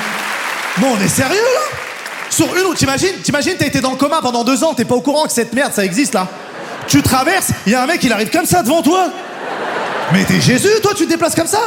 [0.81, 1.77] Non, on est sérieux là?
[2.31, 4.95] Sur une route, t'imagines T'imagines, t'as été dans le coma pendant deux ans, t'es pas
[4.95, 6.27] au courant que cette merde, ça existe là.
[6.87, 9.09] Tu traverses, il y a un mec, il arrive comme ça devant toi.
[10.13, 11.61] Mais t'es Jésus, toi, tu te déplaces comme ça?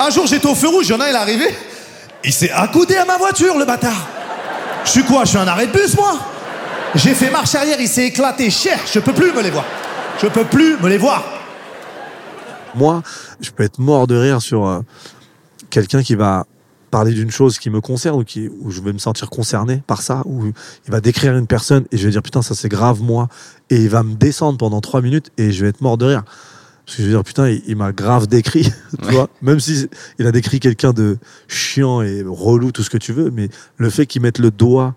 [0.00, 1.54] Un jour, j'étais au feu rouge, il y en a, il est arrivé.
[2.26, 4.08] Il s'est accoudé à ma voiture, le bâtard.
[4.84, 6.18] Je suis quoi Je suis un arrêt de bus, moi?
[6.96, 8.80] J'ai fait marche arrière, il s'est éclaté cher.
[8.92, 9.64] Je peux plus me les voir.
[10.20, 11.24] Je peux plus me les voir.
[12.74, 13.02] Moi,
[13.40, 14.80] je peux être mort de rire sur euh,
[15.70, 16.46] quelqu'un qui va
[16.90, 20.02] parler d'une chose qui me concerne ou qui, où je vais me sentir concerné par
[20.02, 23.02] ça, ou il va décrire une personne et je vais dire putain, ça c'est grave
[23.02, 23.28] moi,
[23.70, 26.24] et il va me descendre pendant trois minutes et je vais être mort de rire.
[26.86, 28.72] Parce que je vais dire putain, il, il m'a grave décrit,
[29.02, 29.88] tu vois, même si
[30.20, 31.18] il a décrit quelqu'un de
[31.48, 34.94] chiant et relou, tout ce que tu veux, mais le fait qu'il mette le doigt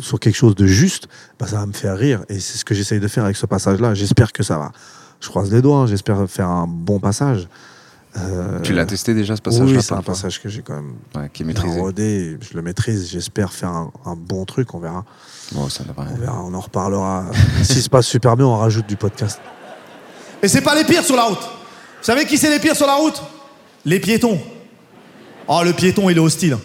[0.00, 2.24] sur quelque chose de juste, bah, ça va me faire rire.
[2.30, 3.92] Et c'est ce que j'essaye de faire avec ce passage-là.
[3.92, 4.72] J'espère que ça va.
[5.20, 7.46] Je croise les doigts, hein, j'espère faire un bon passage.
[8.16, 10.94] Euh, Tu l'as testé déjà ce passage-là Oui, c'est un passage que j'ai quand même
[11.14, 11.78] Ouais, qui est maîtrisé.
[11.78, 12.38] rodé.
[12.40, 13.10] Je le maîtrise.
[13.10, 14.72] J'espère faire un, un bon truc.
[14.74, 15.04] On verra.
[15.52, 15.84] Bon, ça.
[15.98, 16.42] On verra.
[16.42, 17.26] On en reparlera.
[17.62, 19.38] S'il se passe super bien, on rajoute du podcast.
[20.42, 21.40] Et c'est pas les pires sur la route.
[21.40, 23.20] Vous savez qui c'est les pires sur la route?
[23.84, 24.38] Les piétons.
[25.48, 26.58] Ah, le piéton, il est hostile.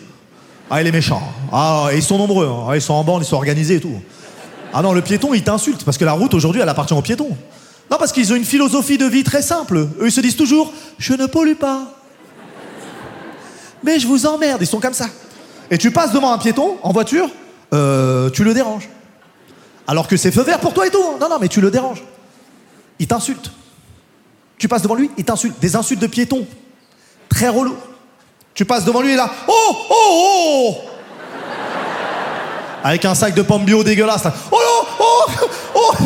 [0.69, 1.21] Ah, il est méchant.
[1.51, 2.49] Ah, ils sont nombreux.
[2.69, 4.01] Ah, ils sont en bande, ils sont organisés et tout.
[4.73, 7.35] Ah non, le piéton, il t'insulte parce que la route aujourd'hui, elle appartient aux piétons.
[7.89, 9.77] Non, parce qu'ils ont une philosophie de vie très simple.
[9.77, 11.93] Eux, ils se disent toujours Je ne pollue pas.
[13.83, 14.61] Mais je vous emmerde.
[14.61, 15.07] Ils sont comme ça.
[15.69, 17.29] Et tu passes devant un piéton en voiture,
[17.73, 18.89] euh, tu le déranges.
[19.87, 21.03] Alors que c'est feu vert pour toi et tout.
[21.03, 21.17] hein.
[21.19, 22.03] Non, non, mais tu le déranges.
[22.99, 23.51] Il t'insulte.
[24.61, 25.59] Tu passes devant lui, il t'insulte.
[25.59, 26.45] Des insultes de piéton.
[27.27, 27.75] Très relou.
[28.53, 29.27] Tu passes devant lui, est là.
[29.47, 30.77] Oh, oh, oh
[32.83, 34.27] Avec un sac de pommes bio dégueulasse.
[34.51, 35.25] Oh non, oh,
[35.73, 36.05] oh Tu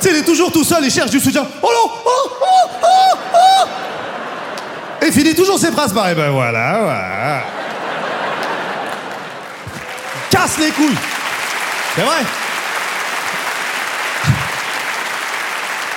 [0.00, 1.46] sais, il est toujours tout seul, il cherche du soutien.
[1.62, 3.66] Oh non, oh, oh, oh, oh
[5.00, 6.16] Et il finit toujours ses phrases pareilles.
[6.16, 7.42] Ben voilà, voilà.
[10.28, 10.98] Casse les couilles.
[11.94, 12.24] C'est vrai.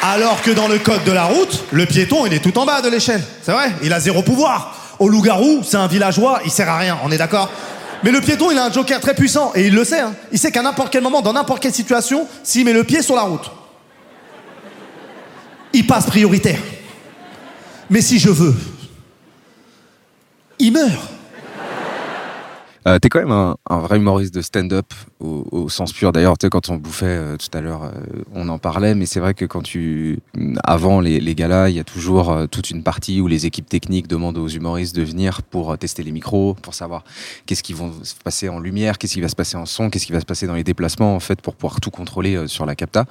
[0.08, 2.80] Alors que dans le code de la route, le piéton, il est tout en bas
[2.84, 3.24] de l'échelle.
[3.42, 4.78] C'est vrai, il a zéro pouvoir.
[5.00, 7.50] Au loup-garou, c'est un villageois, il sert à rien, on est d'accord
[8.04, 10.02] Mais le piéton, il a un joker très puissant, et il le sait.
[10.02, 10.14] hein.
[10.32, 13.16] Il sait qu'à n'importe quel moment, dans n'importe quelle situation, s'il met le pied sur
[13.16, 13.50] la route,
[15.74, 16.60] il passe prioritaire.
[17.90, 18.56] Mais si je veux,
[20.60, 21.15] il meurt.
[22.88, 24.86] Euh, T'es quand même un, un vrai humoriste de stand-up
[25.20, 26.12] au, au sens pur.
[26.12, 27.90] D'ailleurs, quand on bouffait euh, tout à l'heure, euh,
[28.34, 30.20] on en parlait, mais c'est vrai que quand tu,
[30.64, 34.08] avant les, les galas, il y a toujours toute une partie où les équipes techniques
[34.08, 37.04] demandent aux humoristes de venir pour tester les micros, pour savoir
[37.48, 40.06] qu'est-ce qui va se passer en lumière, qu'est-ce qui va se passer en son, qu'est-ce
[40.06, 42.76] qui va se passer dans les déplacements, en fait, pour pouvoir tout contrôler sur la
[42.76, 43.06] capta.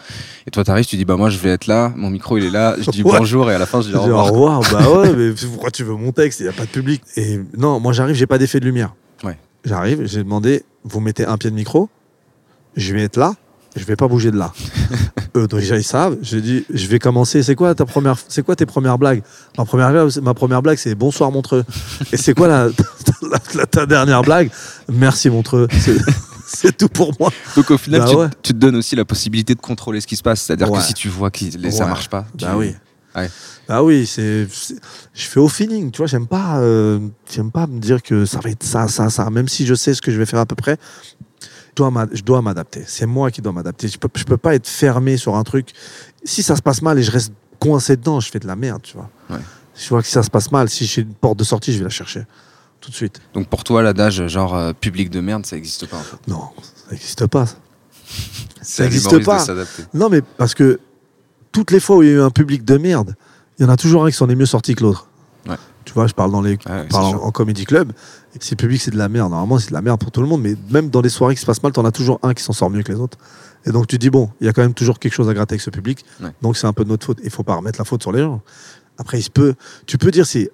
[0.47, 2.51] Et toi, t'arrives, tu dis, bah moi, je vais être là, mon micro il est
[2.51, 3.19] là, je dis Ouais.
[3.19, 4.61] bonjour et à la fin, je dis Je au dis au revoir.
[4.61, 4.73] revoir.
[4.73, 6.39] bah ouais, mais pourquoi tu veux mon texte?
[6.41, 7.03] Il n'y a pas de public.
[7.17, 8.95] Et non, moi j'arrive, j'ai pas d'effet de lumière.
[9.25, 9.37] Ouais.
[9.65, 11.89] J'arrive, j'ai demandé, vous mettez un pied de micro,
[12.77, 13.35] je vais être là,
[13.77, 14.53] je vais pas bouger de là.
[15.37, 16.17] Eux déjà ils savent.
[16.23, 17.43] J'ai dit, je vais commencer.
[17.43, 19.23] C'est quoi ta première, c'est quoi tes premières blagues?
[19.59, 21.65] Ma première blague, c'est- ma première blague, c'est bonsoir Montreux.
[22.13, 22.67] Et c'est quoi la,
[23.23, 24.51] la- la- ta dernière blague?
[24.93, 25.67] Merci Montreux.
[26.47, 27.31] C'est- tout pour moi.
[27.57, 28.29] Donc au final, Bah tu, ouais.
[28.43, 30.43] tu te donnes aussi la possibilité de contrôler ce qui se passe.
[30.43, 30.79] C'est-à-dire Ouais.
[30.79, 31.39] que si tu vois que
[31.71, 31.89] ça Ouais.
[31.91, 32.75] marche pas, tu- Bah oui.
[33.17, 33.31] Ouais.
[33.69, 34.47] Bah oui, c'est,
[35.15, 36.99] je fais au feeling, tu vois, j'aime pas, euh,
[37.31, 39.95] j'aime pas me dire que ça va être ça, ça, ça, même si je sais
[39.95, 40.77] ce que je vais faire à peu près.
[41.41, 42.85] Je dois m'a- je dois m'adapter.
[42.87, 43.89] C'est moi qui dois m'adapter.
[43.89, 45.71] Je peux, je peux pas être fermé sur un truc.
[46.25, 48.83] Si ça se passe mal et je reste coincé dedans, je fais de la merde,
[48.83, 49.11] tu vois.
[49.31, 49.43] Ouais.
[49.77, 51.79] Je vois que si ça se passe mal, si j'ai une porte de sortie, je
[51.79, 52.27] vais la chercher
[52.81, 53.21] tout de suite.
[53.33, 56.17] Donc pour toi, l'adage genre euh, public de merde, ça n'existe pas en fait?
[56.29, 57.47] Non, ça n'existe pas.
[57.47, 57.57] ça.
[58.63, 59.89] C'est à existe l'humoriste pas.
[59.95, 60.79] Non, mais parce que
[61.55, 63.15] toutes les fois où il y a eu un public de merde,
[63.59, 65.09] il y en a toujours un qui s'en est mieux sorti que l'autre.
[65.49, 65.57] Ouais.
[65.85, 67.93] Tu vois, je parle dans les, Ouais, parle en, en comedy club.
[68.35, 70.21] Et si le public c'est de la merde, normalement c'est de la merde pour tout
[70.21, 72.35] le monde, mais même dans les soirées qui se passent mal, t'en as toujours un
[72.35, 73.17] qui s'en sort mieux que les autres.
[73.67, 75.55] Et donc tu dis bon, il y a quand même toujours quelque chose à gratter
[75.55, 76.05] avec ce public.
[76.21, 76.31] Ouais.
[76.43, 77.21] Donc c'est un peu de notre faute.
[77.23, 78.43] Il faut pas remettre la faute sur les gens.
[78.99, 79.55] Après, il se peut.
[79.87, 80.51] Tu peux dire c'est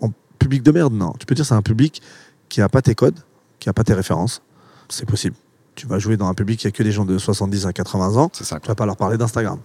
[0.00, 1.12] en public de merde, non.
[1.18, 2.00] Tu peux dire c'est un public
[2.48, 3.18] qui a pas tes codes,
[3.58, 4.42] qui a pas tes références.
[4.88, 5.34] C'est possible.
[5.74, 8.16] Tu vas jouer dans un public qui a que des gens de 70 à 80
[8.16, 8.60] ans ça.
[8.60, 9.58] tu vas pas leur parler d'Instagram.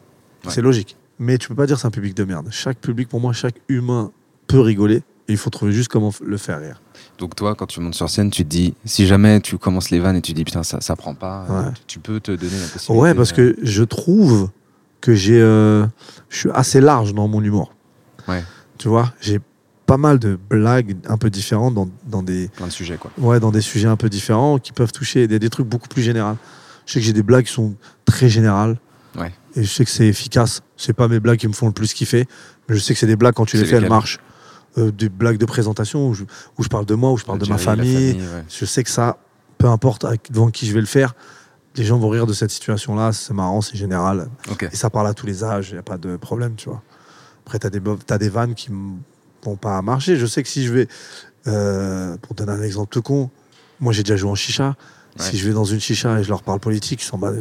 [0.46, 0.52] Ouais.
[0.52, 0.96] C'est logique.
[1.20, 2.48] Mais tu peux pas dire c'est un public de merde.
[2.52, 4.12] Chaque public, pour moi, chaque humain
[4.48, 4.98] peut rigoler.
[5.30, 6.82] Et il faut trouver juste comment le faire rire.
[7.18, 10.00] Donc toi, quand tu montes sur scène, tu te dis, si jamais tu commences les
[10.00, 11.72] vannes et tu dis putain ça, ça prend pas, euh, Ouais.
[11.86, 12.94] tu peux te donner la possibilité.
[12.94, 14.50] Ouais, parce de- que je trouve
[15.02, 15.86] que j'ai, euh,
[16.30, 17.74] je suis assez large dans mon humour.
[18.30, 18.42] Ouais.
[18.78, 19.40] Tu vois, j'ai
[19.86, 23.12] pas mal de blagues un peu différentes dans, dans des, plein de sujets quoi.
[23.18, 26.04] ouais, dans des sujets un peu différents qui peuvent toucher des, des trucs beaucoup plus
[26.04, 26.38] généraux.
[26.86, 28.78] Je sais que j'ai des blagues qui sont très générales.
[29.18, 29.34] Ouais.
[29.56, 30.62] Et je sais que c'est efficace.
[30.78, 32.28] C'est pas mes blagues qui me font le plus kiffer,
[32.70, 34.20] mais je sais que c'est des blagues quand tu les fais, elles marchent.
[34.78, 36.24] Euh, des blagues de présentation où je,
[36.58, 38.14] où je parle de moi, où je parle Le de ma famille.
[38.14, 38.44] ouais.
[38.50, 39.18] Je sais que ça,
[39.58, 41.16] peu importe avec- devant qui je vais le faire,
[41.76, 43.12] les gens vont rire de cette situation-là.
[43.14, 44.30] C'est marrant, c'est général.
[44.72, 46.84] Et ça parle à tous les âges, il n'y a pas de problème, tu vois.
[47.46, 47.72] Après, tu as
[48.06, 48.98] t'as des vannes qui ne
[49.44, 50.16] vont pas marcher.
[50.18, 50.88] Je sais que si je vais,
[51.48, 53.32] euh, pour donner un exemple tout con,
[53.80, 54.76] moi j'ai déjà joué en chicha.
[55.18, 55.26] Ouais.
[55.26, 57.36] Si je vais dans une chicha et je leur parle politique, ils s'en battent-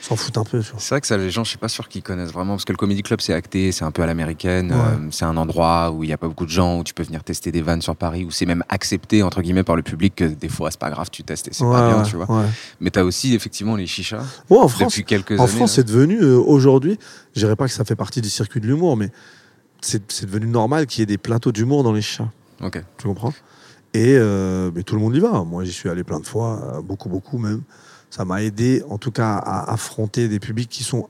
[0.00, 0.60] s'en- foutent un peu.
[0.60, 0.70] tu.
[0.78, 2.72] C'est vrai que ça, les gens, je suis pas sûr qu'ils connaissent vraiment, parce que
[2.72, 4.78] le comedy club, c'est acté, c'est un peu à l'américaine, Ouais.
[4.78, 7.02] euh, c'est un endroit où il y a pas beaucoup de gens, où tu peux
[7.02, 10.14] venir tester des vannes sur Paris, où c'est même accepté entre guillemets par le public
[10.16, 12.30] que des fois c'est pas grave, tu testes et c'est Ouais, pas bien, tu vois.
[12.30, 12.46] ouais.
[12.80, 15.52] Mais t'as aussi effectivement les chichas en France, depuis quelques en années.
[15.52, 15.82] France là.
[15.82, 16.98] c'est devenu, euh, aujourd'hui,
[17.34, 19.10] je dirais pas que ça fait partie du circuit de l'humour, mais
[19.80, 22.28] c'est devenu normal qu'il y ait des plateaux d'humour dans les chichas.
[22.62, 22.82] Ok.
[22.96, 23.32] Tu comprends?
[23.94, 25.44] Et euh, mais tout le monde y va.
[25.44, 27.62] Moi, j'y suis allé plein de fois, beaucoup, beaucoup même.
[28.10, 31.08] Ça m'a aidé, en tout cas, à affronter des publics qui sont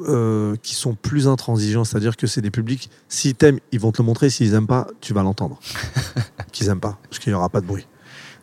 [0.00, 4.02] euh, qui sont plus intransigeants, c'est-à-dire que c'est des publics, s'ils t'aiment, ils vont te
[4.02, 5.60] le montrer, s'ils aiment pas, tu vas l'entendre.
[6.52, 7.86] qu'ils aiment pas, parce qu'il n'y aura pas de bruit.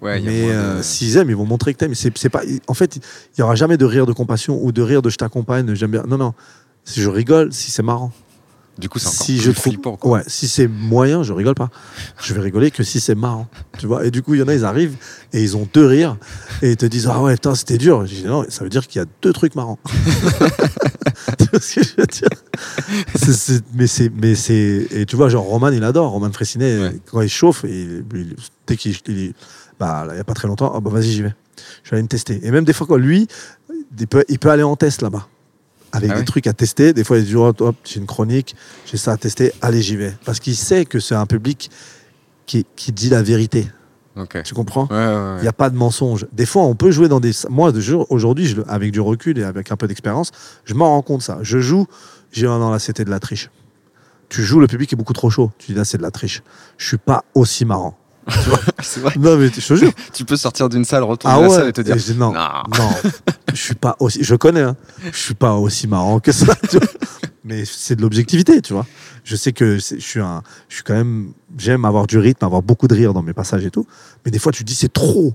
[0.02, 1.94] Ouais, Mais moins de- euh, s'ils aiment, ils vont montrer que t'aimes.
[1.94, 4.82] C'est, c'est pas, en fait, il y aura jamais de rire de compassion ou de
[4.82, 6.04] rire de je t'accompagne, j'aime bien.
[6.08, 6.34] Non, non.
[6.86, 8.12] Si je rigole, si c'est marrant.
[8.82, 9.96] Du coup, c'est encore Si plus je trouve, flippant.
[9.96, 10.12] Quoi.
[10.18, 11.70] ouais, si c'est moyen, je rigole pas.
[12.22, 14.06] Je vais rigoler que si c'est marrant, tu vois.
[14.06, 14.96] Et du coup, il y en a, ils arrivent
[15.32, 16.18] et ils ont deux rires
[16.62, 18.06] et ils te disent ah ouais, putain, c'était dur.
[18.08, 19.80] Je dis non, ça veut dire qu'il y a deux trucs marrants.
[21.38, 22.30] tu vois ce que je veux dire?
[23.76, 26.12] Mais c'est, mais c'est, et tu vois, genre Roman, il adore.
[26.12, 27.00] Roman Fressinet, Ouais.
[27.12, 28.36] quand il chauffe, et il-
[28.68, 29.34] dès qu'il, il-
[29.80, 31.34] bah, là, il y a pas très longtemps, ah bah vas-y, j'y vais.
[31.84, 32.40] Je vais aller me tester.
[32.44, 33.28] Et même des fois, quoi, lui,
[34.00, 35.28] il peut, il peut aller en test là-bas.
[35.94, 36.94] Avec Ah des ouais trucs à tester.
[36.94, 39.96] Des fois, il dit oh, hop, j'ai une chronique, j'ai ça à tester, allez, j'y
[39.98, 40.14] vais.
[40.26, 41.70] Parce qu'il sait que c'est un public
[42.46, 43.68] qui, qui dit la vérité.
[44.18, 44.44] Ok.
[44.44, 44.88] Tu comprends?
[44.88, 45.38] Ouais, ouais, ouais.
[45.40, 46.28] il n'y a pas de mensonge.
[46.34, 47.32] Des fois, on peut jouer dans des.
[47.50, 47.72] Moi,
[48.10, 50.32] aujourd'hui, avec du recul et avec un peu d'expérience,
[50.66, 51.40] je m'en rends compte ça.
[51.42, 51.88] Je joue,
[52.32, 53.50] j'ai un non, là, c'était de la triche.
[54.28, 55.52] Tu joues, le public est beaucoup trop chaud.
[55.58, 56.42] Tu dis là, c'est de la triche.
[56.78, 57.98] Je suis pas aussi marrant.
[58.82, 59.14] C'est vrai.
[59.20, 59.92] Non, mais je te jure.
[60.14, 61.56] Tu peux sortir d'une salle, retourner Ah à la ouais.
[61.56, 62.40] salle et te dire Et non, Non.
[62.78, 62.90] non,
[63.54, 64.24] je suis pas aussi.
[64.24, 64.62] Je connais.
[64.62, 64.76] Hein,
[65.12, 66.54] je suis pas aussi marrant que ça.
[66.70, 66.88] tu vois.
[67.44, 68.86] Mais c'est de l'objectivité, tu vois.
[69.24, 72.62] Je sais que je suis un, je suis quand même, j'aime avoir du rythme, avoir
[72.62, 73.88] beaucoup de rire dans mes passages et tout.
[74.26, 75.34] Mais des fois, tu dis c'est trop.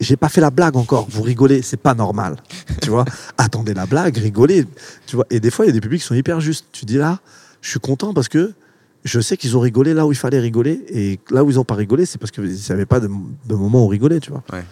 [0.00, 1.06] J'ai pas fait la blague encore.
[1.10, 2.36] Vous rigolez, c'est pas normal.
[2.82, 3.04] Tu vois.
[3.38, 4.66] Attendez la blague, rigolez.
[5.06, 5.26] Tu vois.
[5.30, 6.66] Et des fois, il y a des publics qui sont hyper justes.
[6.72, 7.18] Tu dis là,
[7.60, 8.52] je suis content parce que
[9.04, 11.64] je sais qu'ils ont rigolé là où il fallait rigoler et là où ils ont
[11.64, 13.08] pas rigolé, c'est parce qu'ils n'y avait pas de,
[13.46, 14.42] de moment où rigoler, tu vois.
[14.52, 14.64] Ouais.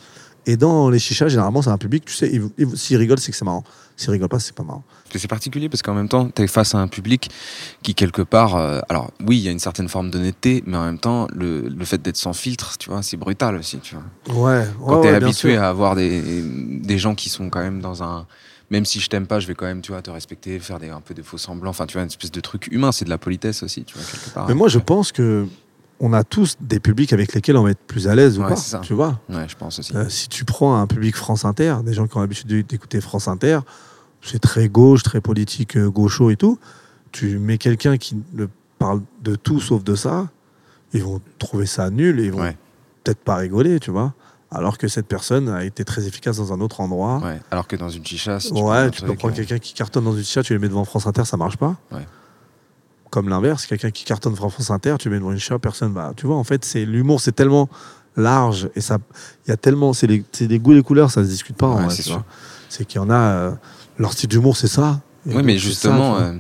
[0.45, 3.31] Et dans les chichas, généralement, c'est un public, tu sais, ils- ils- s'ils rigolent, c'est
[3.31, 3.63] que c'est marrant.
[3.97, 4.83] S'ils rigolent pas, c'est pas marrant.
[5.15, 7.31] C'est particulier parce qu'en même temps, tu es face à un public
[7.83, 10.85] qui, quelque part, euh, alors oui, il y a une certaine forme d'honnêteté, mais en
[10.85, 14.35] même temps, le, le fait d'être sans filtre, tu vois, c'est brutal aussi, tu vois.
[14.35, 17.61] Ouais, Quand ouais, tu es ouais, habitué à avoir des, des gens qui sont quand
[17.61, 18.27] même dans un.
[18.73, 20.89] Même si je t'aime pas, je vais quand même, tu vois, te respecter, faire des,
[20.89, 21.71] un peu de faux semblants.
[21.71, 24.03] Enfin, tu vois, une espèce de truc humain, c'est de la politesse aussi, tu vois,
[24.11, 24.49] quelque part.
[24.49, 25.47] Mais moi, je pense que
[26.01, 28.49] on a tous des publics avec lesquels on va être plus à l'aise ou Ouais,
[28.49, 28.57] pas.
[28.57, 28.79] ça.
[28.81, 29.95] Tu vois Ouais, je pense aussi.
[29.95, 33.01] Euh, Si tu prends un public France Inter, des gens qui ont l'habitude de- d'écouter
[33.01, 33.61] France Inter,
[34.23, 36.59] c'est très gauche, très politique, euh, gaucho et tout.
[37.13, 38.47] Tu mets quelqu'un qui ne
[38.79, 40.29] parle de tout sauf de ça,
[40.95, 42.57] ils vont trouver ça nul et ils vont Ouais.
[43.05, 44.15] peut-être pas rigoler, tu vois.
[44.55, 47.19] Alors que cette personne a été très efficace dans un autre endroit.
[47.19, 47.41] Ouais.
[47.51, 50.05] Alors que dans une chicha, si tu prends Ouais, tu peux prendre quelqu'un qui cartonne
[50.05, 51.77] dans une chat, tu les mets devant France Inter, ça marche pas.
[51.91, 52.07] Ouais.
[53.11, 55.93] Comme l'inverse, quelqu'un qui cartonne devant France Inter, tu le mets devant une chat, personne
[55.93, 56.13] va.
[56.17, 57.69] Tu vois, en fait, c'est l'humour, c'est tellement
[58.17, 58.99] large et ça,
[59.47, 61.75] il y a tellement, c'est les goûts les couleurs, ça se discute pas.
[61.75, 61.87] Ouais.
[62.69, 63.53] C'est qu'il y en a, euh,
[63.99, 65.01] leur style d'humour, c'est ça.
[65.29, 66.33] Et Oui, mais ça, justement, euh,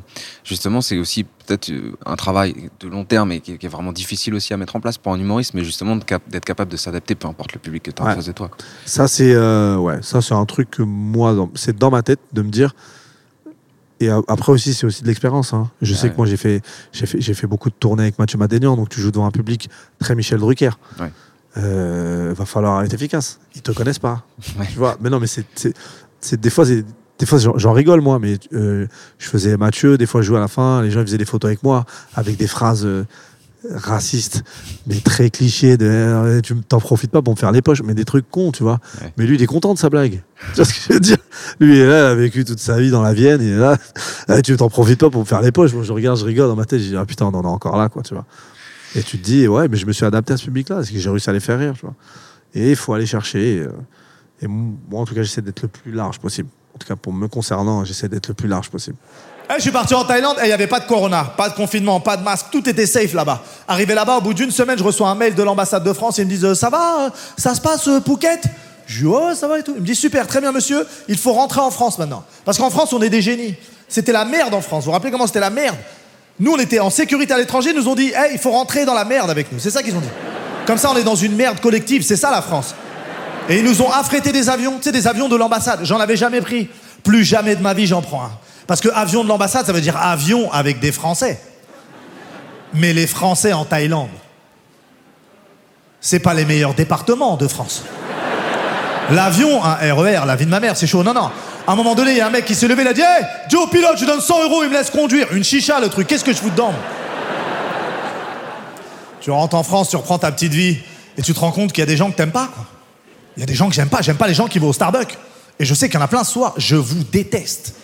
[0.45, 3.69] justement, c'est aussi peut-être euh, un travail de long terme et qui, est- qui est
[3.69, 6.73] vraiment difficile aussi à mettre en place pour un humoriste, mais justement cap- d'être capable
[6.73, 8.13] de s'adapter, peu importe le public que tu as Ouais.
[8.13, 8.51] en face de toi.
[8.85, 12.43] Ça, c'est euh, ouais, ça c'est un truc que moi, c'est dans ma tête de
[12.43, 12.75] me dire.
[14.01, 15.53] Et après aussi, c'est aussi de l'expérience.
[15.53, 15.71] hein.
[15.81, 16.61] Je sais que moi, j'ai fait,
[16.93, 20.17] j'ai fait, beaucoup de tournées avec Mathieu Madénian, donc tu joues devant un public très
[20.17, 20.71] Michel Drucker.
[20.99, 21.13] Ouais.
[21.59, 23.39] Euh, va falloir être efficace.
[23.55, 24.25] Ils te connaissent pas.
[24.73, 24.97] Tu vois.
[25.01, 25.47] Mais non, mais c'est-
[26.41, 26.85] des fois, c'est-
[27.19, 28.87] des fois, j'en rigole moi, mais euh,
[29.19, 29.97] je faisais Mathieu.
[29.99, 30.83] Des fois, je jouais à la fin.
[30.83, 32.85] Les gens ils faisaient des photos avec moi avec des phrases.
[32.85, 33.05] euh,
[33.71, 34.43] racistes
[34.89, 37.95] mais très clichés de euh, tu t'en profites pas pour me faire les poches mais
[37.95, 39.13] des trucs cons tu vois Ouais.
[39.17, 40.21] mais lui, il est content de sa blague.
[40.49, 41.17] Tu vois ce que je veux dire?
[41.61, 43.57] Lui, il est là, il a vécu toute sa vie dans la Vienne, il est
[43.59, 43.79] là.
[44.27, 45.73] Ah, tu t'en profites pas pour me faire les poches.
[45.75, 47.47] Moi, je regarde, je rigole dans ma tête, je dis, ah putain, on en est
[47.47, 48.27] encore là, quoi, tu vois.
[48.97, 50.99] Et tu te dis, ouais, mais je me suis adapté à ce public-là, parce que
[50.99, 51.95] j'ai réussi à les faire rire, tu vois.
[52.55, 53.61] Et il faut aller chercher.
[53.61, 53.69] euh,
[54.43, 56.49] Et moi, en tout cas, j'essaie d'être le plus large possible.
[56.75, 58.97] En tout cas, pour me concernant, j'essaie d'être le plus large possible.
[59.51, 61.55] Eh, je suis parti en Thaïlande et il n'y avait pas de corona, pas de
[61.55, 63.43] confinement, pas de masque, tout était safe là-bas.
[63.69, 66.23] Arrivé là-bas, au bout d'une semaine, je reçois un mail de l'ambassade de France et
[66.23, 68.43] ils me disent euh, Ça va euh, Ça se passe, euh, Phuket?
[68.87, 69.73] Je dis Ouais, ça va et tout.
[69.75, 72.25] Il me dit Super, très bien, monsieur, il faut rentrer en France maintenant.
[72.45, 73.55] Parce qu'en France, on est des génies.
[73.89, 74.85] C'était la merde en France.
[74.85, 75.77] Vous vous rappelez comment c'était la merde?
[76.41, 78.85] Nous, on était en sécurité à l'étranger, ils nous ont dit Hey, il faut rentrer
[78.85, 79.59] dans la merde avec nous.
[79.59, 80.09] C'est ça qu'ils ont dit.
[80.67, 82.75] Comme ça, on est dans une merde collective, c'est ça la France.
[83.49, 85.81] Et ils nous ont affrété des avions, tu sais, des avions de l'ambassade.
[85.85, 86.69] J'en avais jamais pris.
[87.03, 88.31] Plus jamais de ma vie, j'en prends un.
[88.67, 91.41] Parce que avion de l'ambassade, ça veut dire avion avec des Français.
[92.75, 94.09] Mais les Français en Thaïlande,
[96.01, 97.83] c'est pas les meilleurs départements de France.
[99.11, 101.03] L'avion, un RER, la vie de ma mère, c'est chaud.
[101.03, 101.31] Non, non.
[101.67, 103.03] À un moment donné, il y a un mec qui s'est levé, il a dit
[103.03, 105.33] Hey, Joe, pilote, je donne 100 euros, il me laisse conduire.
[105.33, 106.73] Une chicha, le truc, qu'est-ce que je fous dedans
[109.21, 110.79] Tu rentres en France, tu reprends ta petite vie,
[111.17, 112.49] et tu te rends compte qu'il y a des gens que t'aimes pas.
[113.37, 114.03] Il y a des gens que j'aime pas.
[114.03, 115.17] J'aime pas les gens qui vont au Starbucks.
[115.59, 116.55] Et je sais qu'il y en a plein ce soir.
[116.57, 117.75] Je vous déteste.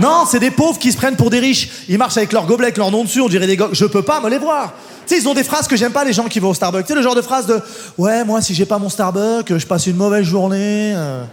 [0.00, 1.68] Non, c'est des pauvres qui se prennent pour des riches.
[1.88, 3.20] Ils marchent avec leur gobelet, avec leur nom dessus.
[3.20, 3.68] On dirait des gars.
[3.72, 4.72] Je peux pas me les voir.
[5.06, 6.84] Tu sais, ils ont des phrases que j'aime pas, les gens qui vont au Starbucks.
[6.86, 7.60] Tu sais, le genre de phrase de
[7.96, 10.92] Ouais, moi, si j'ai pas mon Starbucks, je passe une mauvaise journée.
[10.94, 11.24] euh.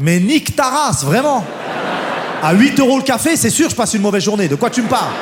[0.00, 1.44] Mais nique ta race, vraiment.
[2.42, 4.48] À 8 euros le café, c'est sûr, je passe une mauvaise journée.
[4.48, 5.12] De quoi tu me parles?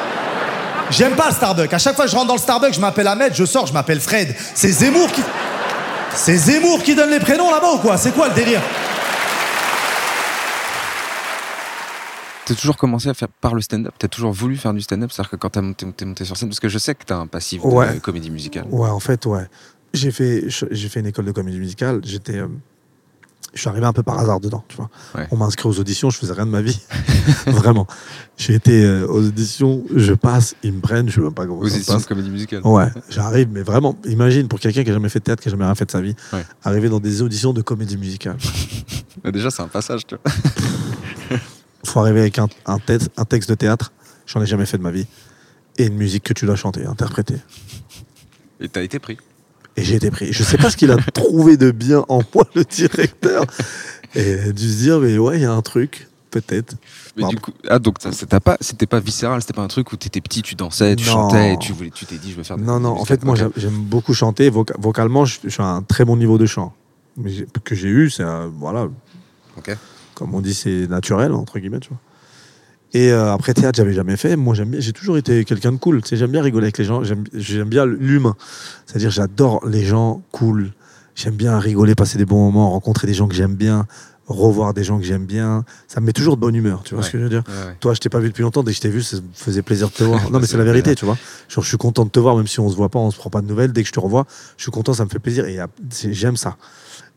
[0.90, 1.72] J'aime pas le Starbucks.
[1.72, 3.72] À chaque fois que je rentre dans le Starbucks, je m'appelle Ahmed, je sors, je
[3.72, 4.34] m'appelle Fred.
[4.54, 5.22] C'est Zemmour qui.
[6.16, 7.96] C'est Zemmour qui donne les prénoms là-bas ou quoi?
[7.96, 8.60] C'est quoi le délire?
[12.46, 15.30] T'as toujours commencé à faire par le stand-up T'as toujours voulu faire du stand-up C'est-à-dire
[15.30, 17.60] que quand monté, t'es monté sur scène, parce que je sais que t'as un passif
[17.62, 17.98] de Ouais.
[17.98, 18.66] comédie musicale.
[18.70, 19.46] Ouais, en fait, ouais.
[19.92, 22.00] J'ai fait, j'ai fait une école de comédie musicale.
[22.04, 22.48] J'étais, euh,
[23.54, 24.90] je suis arrivé un peu par hasard dedans, tu vois.
[25.14, 25.26] Ouais.
[25.30, 26.78] On m'a inscrit aux auditions, je faisais rien de ma vie,
[27.46, 27.86] vraiment.
[28.36, 31.60] J'ai été euh, aux auditions, je passe, ils me prennent, je sais même pas comment
[31.60, 32.04] Aux ça se passe.
[32.06, 32.60] comédie musicale.
[32.64, 35.52] Ouais, j'arrive, mais vraiment, imagine pour quelqu'un qui a jamais fait de théâtre, qui a
[35.52, 36.44] jamais rien fait de sa vie, Ouais.
[36.64, 38.36] arriver dans des auditions de comédie musicale.
[39.24, 40.32] Déjà, c'est un passage, tu vois.
[41.84, 43.92] faut arriver avec un, un, texte, un texte de théâtre,
[44.26, 45.06] j'en ai jamais fait de ma vie,
[45.78, 47.36] et une musique que tu dois chanter, interpréter.
[48.60, 49.16] Et t'as été pris.
[49.76, 50.32] Et j'ai été pris.
[50.32, 53.44] Je sais pas ce qu'il a trouvé de bien en moi, le directeur.
[54.14, 56.74] Et dû se dire, mais ouais, il y a un truc, peut-être.
[57.16, 59.96] Mais du coup, ah, donc c'était pas, c'était pas viscéral, c'était pas un truc où
[59.96, 61.12] t'étais petit, tu dansais, tu Non.
[61.12, 62.56] chantais, tu voulais, tu t'es dit, je veux faire.
[62.56, 64.50] de- Non, non, en fait, moi, j'aime- beaucoup chanter.
[64.50, 66.72] Voca- vocalement, je, je suis à un très bon niveau de chant.
[67.18, 67.32] Mais
[67.64, 68.24] que j'ai eu, c'est,
[68.58, 68.88] voilà,
[70.14, 71.98] comme on dit, c'est naturel, entre guillemets, tu vois.
[72.96, 74.36] Et euh, après théâtre, j'avais jamais fait.
[74.36, 76.00] Moi, j'aime j'ai toujours été quelqu'un de cool.
[76.00, 77.04] Tu sais, j'aime bien rigoler avec les gens.
[77.04, 78.34] J'aime, j'aime bien l'humain.
[78.86, 80.70] C'est-à-dire, j'adore les gens cool.
[81.14, 83.86] J'aime bien rigoler, passer des bons moments, rencontrer des gens que j'aime bien,
[84.26, 85.66] revoir des gens que j'aime bien.
[85.88, 86.82] Ça me met toujours de bonne humeur.
[86.84, 87.06] Tu vois Ouais.
[87.06, 87.76] ce que je veux dire Ouais, ouais.
[87.80, 88.62] Toi, je t'ai pas vu depuis longtemps.
[88.62, 90.20] Dès que je t'ai vu, ça me faisait plaisir de te voir.
[90.30, 91.18] Non, mais c'est la vérité, tu vois.
[91.50, 93.18] Genre, je suis content de te voir, même si on se voit pas, on se
[93.18, 93.72] prend pas de nouvelles.
[93.72, 95.44] Dès que je te revois, je suis content, ça me fait plaisir.
[95.44, 95.66] Et euh,
[96.12, 96.56] j'aime ça.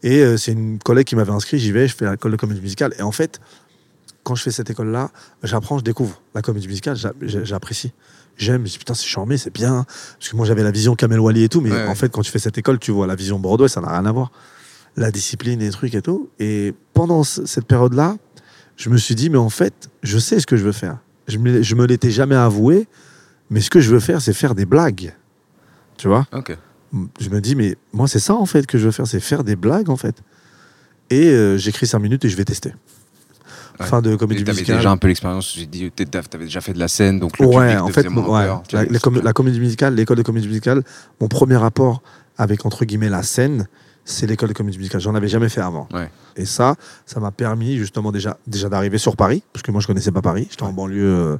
[0.03, 1.57] Et euh, c'est une collègue qui m'avait inscrit.
[1.57, 2.93] J'y vais, je fais l'école de comédie musicale.
[2.99, 3.39] Et en fait,
[4.29, 5.09] quand je fais cette école-là,
[5.41, 6.95] j'apprends, je découvre la comédie musicale.
[6.95, 7.91] j'a- j'a- J'apprécie.
[8.37, 8.57] J'aime.
[8.57, 9.85] Je me dis, putain, c'est charmé, c'est bien.
[10.19, 11.61] Parce que moi, j'avais la vision Kamel Wally et tout.
[11.61, 11.95] Mais Ouais, en ouais.
[11.95, 14.11] fait, quand tu fais cette école, tu vois la vision Broadway, ça n'a rien à
[14.11, 14.31] voir.
[14.95, 16.29] La discipline et les trucs et tout.
[16.39, 18.17] Et pendant ce- cette période-là,
[18.77, 20.99] je me suis dit, mais en fait, je sais ce que je veux faire.
[21.27, 22.87] Je me, je me l'étais jamais avoué,
[23.49, 25.13] mais ce que je veux faire, c'est faire des blagues.
[25.97, 26.27] Tu vois?
[26.31, 26.55] Ok.
[27.19, 29.43] Je me dis, mais moi, c'est ça, en fait, que je veux faire, c'est faire
[29.43, 30.15] des blagues, en fait.
[31.09, 32.71] Et euh, j'écris 5 minutes et je vais tester.
[33.79, 33.85] Ouais.
[33.85, 34.77] Fin de comédie Et T'avais musicale.
[34.77, 37.45] déjà un peu l'expérience, j'ai dit, t'es- t'avais déjà fait de la scène, donc le
[37.47, 40.17] ouais, public en fait, moins ouais, peur, tu la, les com- la comédie musicale, l'école
[40.17, 40.83] de comédie musicale,
[41.21, 42.01] mon premier rapport
[42.37, 43.67] avec, entre guillemets, la scène,
[44.03, 44.99] c'est l'école de comédie musicale.
[45.01, 45.87] J'en avais jamais fait avant.
[45.93, 46.09] Ouais.
[46.35, 49.87] Et ça, ça m'a permis justement déjà, déjà d'arriver sur Paris, parce que moi je
[49.87, 50.47] connaissais pas Paris.
[50.49, 51.37] J'étais en banlieue, euh,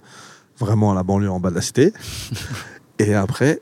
[0.60, 1.92] vraiment à la banlieue en bas de la cité.
[3.00, 3.60] et après,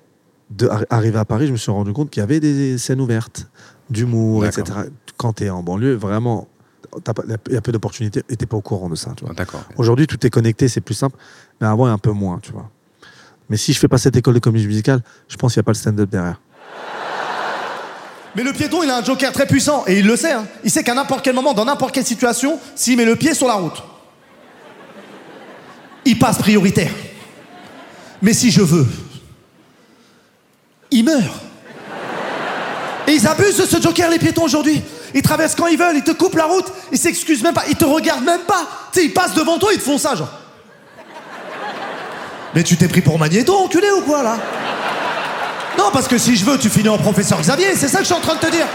[0.51, 3.01] de, arri- arrivé à Paris, je me suis rendu compte qu'il y avait des scènes
[3.01, 3.47] ouvertes,
[3.89, 4.63] d'humour, etc.
[5.17, 6.47] Quand tu es en banlieue, vraiment,
[7.47, 9.11] il y a peu d'opportunités et t'es pas au courant de ça.
[9.15, 9.33] Tu vois.
[9.33, 9.63] Ah, D'accord.
[9.77, 11.17] Aujourd'hui, tout est connecté, c'est plus simple,
[11.61, 12.69] mais avant, un peu moins, tu vois.
[13.49, 15.65] Mais si je fais pas cette école de comédie musicale, je pense qu'il n'y a
[15.65, 16.39] pas le stand-up derrière.
[18.35, 20.33] Mais le piéton, il a un joker très puissant et il le sait.
[20.33, 20.45] hein.
[20.63, 23.47] Il sait qu'à n'importe quel moment, dans n'importe quelle situation, s'il met le pied sur
[23.47, 23.81] la route,
[26.05, 26.91] il passe prioritaire.
[28.21, 28.85] Mais si je veux,
[30.91, 31.41] il meurt.
[33.07, 34.81] Et ils abusent de ce joker, les piétons, aujourd'hui.
[35.13, 37.75] Ils traversent quand ils veulent, ils te coupent la route, ils s'excusent même pas, ils
[37.75, 38.67] te regardent même pas.
[38.91, 40.29] Tu sais, ils passent devant toi, ils te font ça, genre.
[42.53, 44.37] Mais tu t'es pris pour Magnéto, enculé ou quoi, là?
[45.77, 48.07] Non, parce que si je veux, tu finis en professeur Xavier, c'est ça que je
[48.07, 48.65] suis en train de te dire.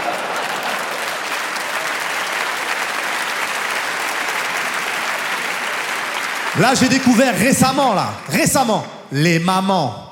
[6.59, 10.11] Là, j'ai découvert récemment, là, récemment, les mamans.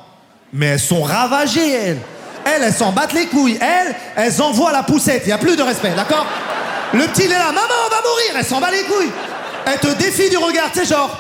[0.52, 2.02] Mais elles sont ravagées, elles.
[2.46, 3.58] Elles, elles s'en battent les couilles.
[3.62, 5.24] Elles, elles envoient la poussette.
[5.26, 6.26] Il n'y a plus de respect, d'accord
[6.94, 7.48] Le petit, il est là.
[7.48, 8.36] Maman, on va mourir.
[8.38, 9.12] Elle s'en bat les couilles.
[9.66, 11.18] Elle te défie du regard, c'est genre.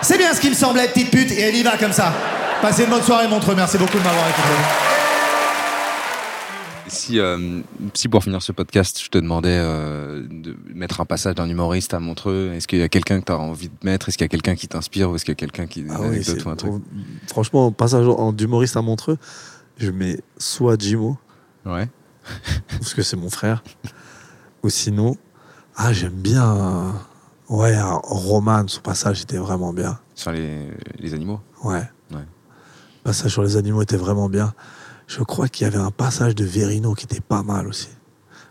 [0.00, 2.12] C'est bien ce qui me semblait, petite pute, et elle y va comme ça.
[2.60, 3.54] Passez une bonne soirée, Montreux.
[3.54, 4.93] Merci beaucoup de m'avoir écouté.
[6.94, 7.60] Si, euh,
[7.92, 11.92] si pour finir ce podcast, je te demandais euh, de mettre un passage d'un humoriste
[11.92, 14.08] à Montreux, est-ce qu'il y a quelqu'un que tu as envie de mettre?
[14.08, 15.98] Est-ce qu'il y a quelqu'un qui t'inspire ou est-ce qu'il y a quelqu'un qui Ah
[16.00, 16.72] oui, ou un truc?
[17.26, 19.18] Franchement, passage d'humoriste à Montreux,
[19.76, 21.18] je mets soit Jimo,
[21.66, 21.88] Ouais.
[22.70, 23.64] parce que c'est mon frère,
[24.62, 25.16] ou sinon,
[25.76, 26.94] ah, j'aime bien.
[27.48, 29.98] ouais, un Roman, son passage était vraiment bien.
[30.14, 31.40] Sur les, les animaux?
[31.64, 31.82] Ouais.
[32.12, 32.18] Ouais.
[32.18, 34.54] Le passage sur les animaux était vraiment bien.
[35.06, 37.88] Je crois qu'il y avait un passage de Verino qui était pas mal aussi.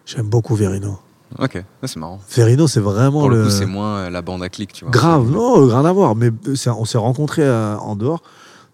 [0.05, 0.99] J'aime beaucoup Verino.
[1.39, 2.19] Ok, c'est marrant.
[2.35, 3.43] Verino, c'est vraiment Pour le, le.
[3.45, 4.91] coup, c'est moins euh, la bande à clics, tu vois.
[4.91, 6.15] Grave, non, rien à voir.
[6.15, 8.21] Mais c'est- on s'est rencontrés euh, en dehors.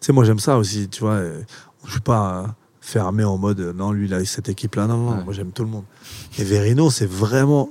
[0.02, 1.14] Tu sais, moi j'aime ça aussi, tu vois.
[1.14, 1.42] euh,
[1.86, 2.48] Je suis pas euh,
[2.82, 4.88] fermé en mode euh, non, lui, il a cette équipe-là.
[4.88, 5.24] Non, non, Ouais.
[5.24, 5.86] moi j'aime tout le monde.
[6.38, 7.70] Et Verino, c'est vraiment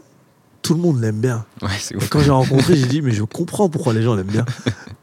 [0.69, 1.47] tout le monde l'aime bien.
[1.63, 4.45] Ouais, Et quand j'ai rencontré, j'ai dit, mais je comprends pourquoi les gens l'aiment bien.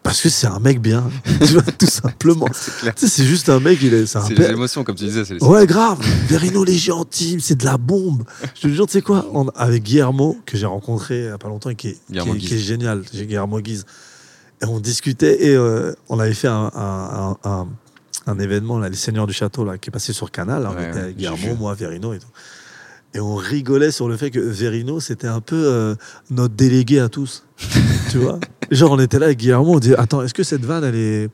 [0.03, 1.03] Parce que c'est un mec bien.
[1.79, 2.47] Tout simplement.
[2.95, 5.23] C'est juste un mec, il est, c'est les émotions, comme tu disais.
[5.27, 5.97] les- Ouais, grave.
[6.27, 8.23] Verino, les gentil, c'est de la bombe.
[8.53, 11.39] Je te jure, tu sais quoi on- Avec Guillermo, que j'ai rencontré il y a
[11.39, 13.85] pas longtemps et qui est, qui qui est génial, j'ai Guillermo Guise.
[14.61, 17.67] Et on discutait et euh, on avait fait un, un, un- un-
[18.27, 20.61] un événement, là, les Seigneurs du Château, là, qui est passé sur Canal.
[20.63, 20.69] là.
[20.71, 22.27] on Ouais, était ouais, avec j'ai Guillermo, moi, Verino et tout.
[23.15, 25.95] Et on rigolait sur le fait que Verino, c'était un peu euh,
[26.29, 27.45] notre délégué à tous.
[28.11, 28.39] tu vois?
[28.71, 31.29] Genre, on était là avec Guillermo, on dit Attends, est-ce que cette vanne, elle est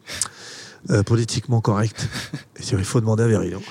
[0.91, 2.07] euh, politiquement correcte?
[2.59, 3.61] Et il faut demander à Verino.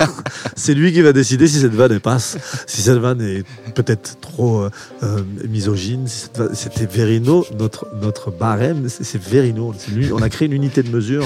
[0.56, 2.36] C'est lui qui va décider si cette vanne elle passe,
[2.66, 3.44] si cette vanne est
[3.74, 4.68] peut-être trop
[5.02, 6.06] euh, misogyne.
[6.06, 9.74] si C'était Verino, notre, notre barème, c'est Verino.
[9.92, 11.24] Lui- on a créé une unité de mesure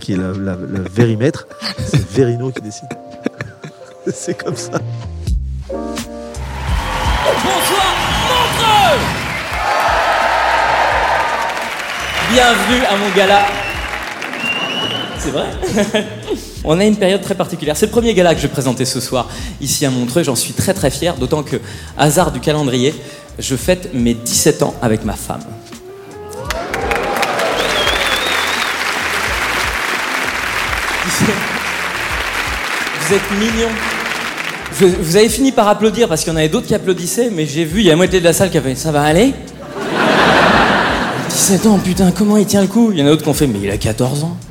[0.00, 1.46] qui est le vérimètre.
[1.86, 2.88] C'est Verino qui décide.
[4.12, 4.80] C'est comme ça.
[7.32, 7.94] Bonsoir
[8.28, 8.98] Montreux
[12.32, 13.46] Bienvenue à mon gala.
[15.16, 15.46] C'est vrai
[16.64, 17.76] On a une période très particulière.
[17.76, 19.28] C'est le premier gala que je vais présenter ce soir
[19.60, 20.24] ici à Montreux.
[20.24, 21.56] J'en suis très très fier, d'autant que,
[21.96, 22.92] hasard du calendrier,
[23.38, 25.40] je fête mes 17 ans avec ma femme.
[33.00, 33.70] Vous êtes mignons.
[34.78, 37.44] Je- vous avez fini par applaudir parce qu'il y en avait d'autres qui applaudissaient, mais
[37.46, 39.02] j'ai vu, il y a la moitié de la salle qui a fait Ça va
[39.02, 39.34] aller?
[41.28, 42.90] 17 ans, putain, comment il tient le coup?
[42.92, 44.36] Il y en a d'autres qui ont fait Mais il a 14 ans.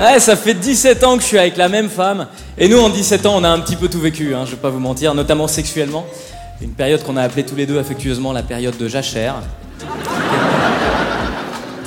[0.00, 2.28] Ouais, ça fait 17 ans que je suis avec la même femme.
[2.56, 4.56] Et nous, en 17 ans, on a un petit peu tout vécu, hein, je vais
[4.56, 6.06] pas vous mentir, notamment sexuellement.
[6.62, 9.34] Une période qu'on a appelée tous les deux affectueusement la période de jachère.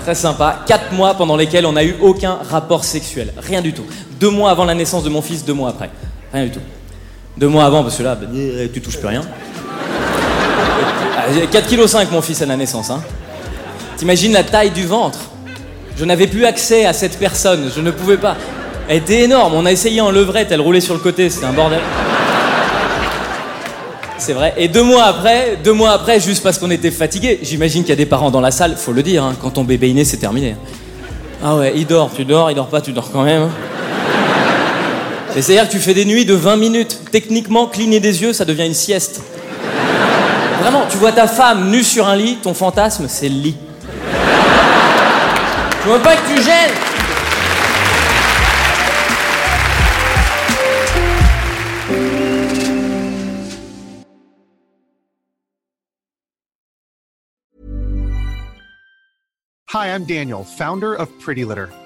[0.04, 0.60] Très sympa.
[0.68, 3.32] Quatre mois pendant lesquels on n'a eu aucun rapport sexuel.
[3.38, 3.86] Rien du tout.
[4.20, 5.90] Deux mois avant la naissance de mon fils, deux mois après.
[6.34, 6.60] Rien du tout.
[7.38, 8.28] Deux mois avant, parce que là, bah,
[8.74, 9.22] tu touches plus rien.
[11.18, 12.90] Ah, 4,5 kg mon fils à la naissance.
[12.90, 13.02] Hein.
[13.98, 15.20] T'imagines la taille du ventre
[15.98, 17.70] Je n'avais plus accès à cette personne.
[17.76, 18.36] Je ne pouvais pas.
[18.88, 19.54] Elle était énorme.
[19.54, 20.52] On a essayé en levrette.
[20.52, 21.30] Elle roulait sur le côté.
[21.30, 21.80] C'était un bordel.
[24.22, 24.54] C'est vrai.
[24.56, 27.94] Et deux mois après, deux mois après, juste parce qu'on était fatigué, j'imagine qu'il y
[27.94, 30.06] a des parents dans la salle, faut le dire, hein, quand ton bébé est né,
[30.06, 30.56] c'est terminé.
[31.44, 33.50] Ah ouais, il dort, tu dors, il dort pas, tu dors quand même.
[35.34, 37.00] Et c'est-à-dire que tu fais des nuits de 20 minutes.
[37.10, 39.22] Techniquement, cligner des yeux, ça devient une sieste.
[40.62, 43.56] Vraiment, tu vois ta femme nue sur un lit, ton fantasme, c'est le lit.
[45.84, 46.72] Je veux pas que tu gênes
[59.74, 61.70] Hi, I'm Daniel, founder of Pretty Litter.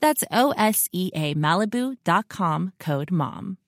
[0.00, 3.58] That's O S E A Malibu.com code MOM.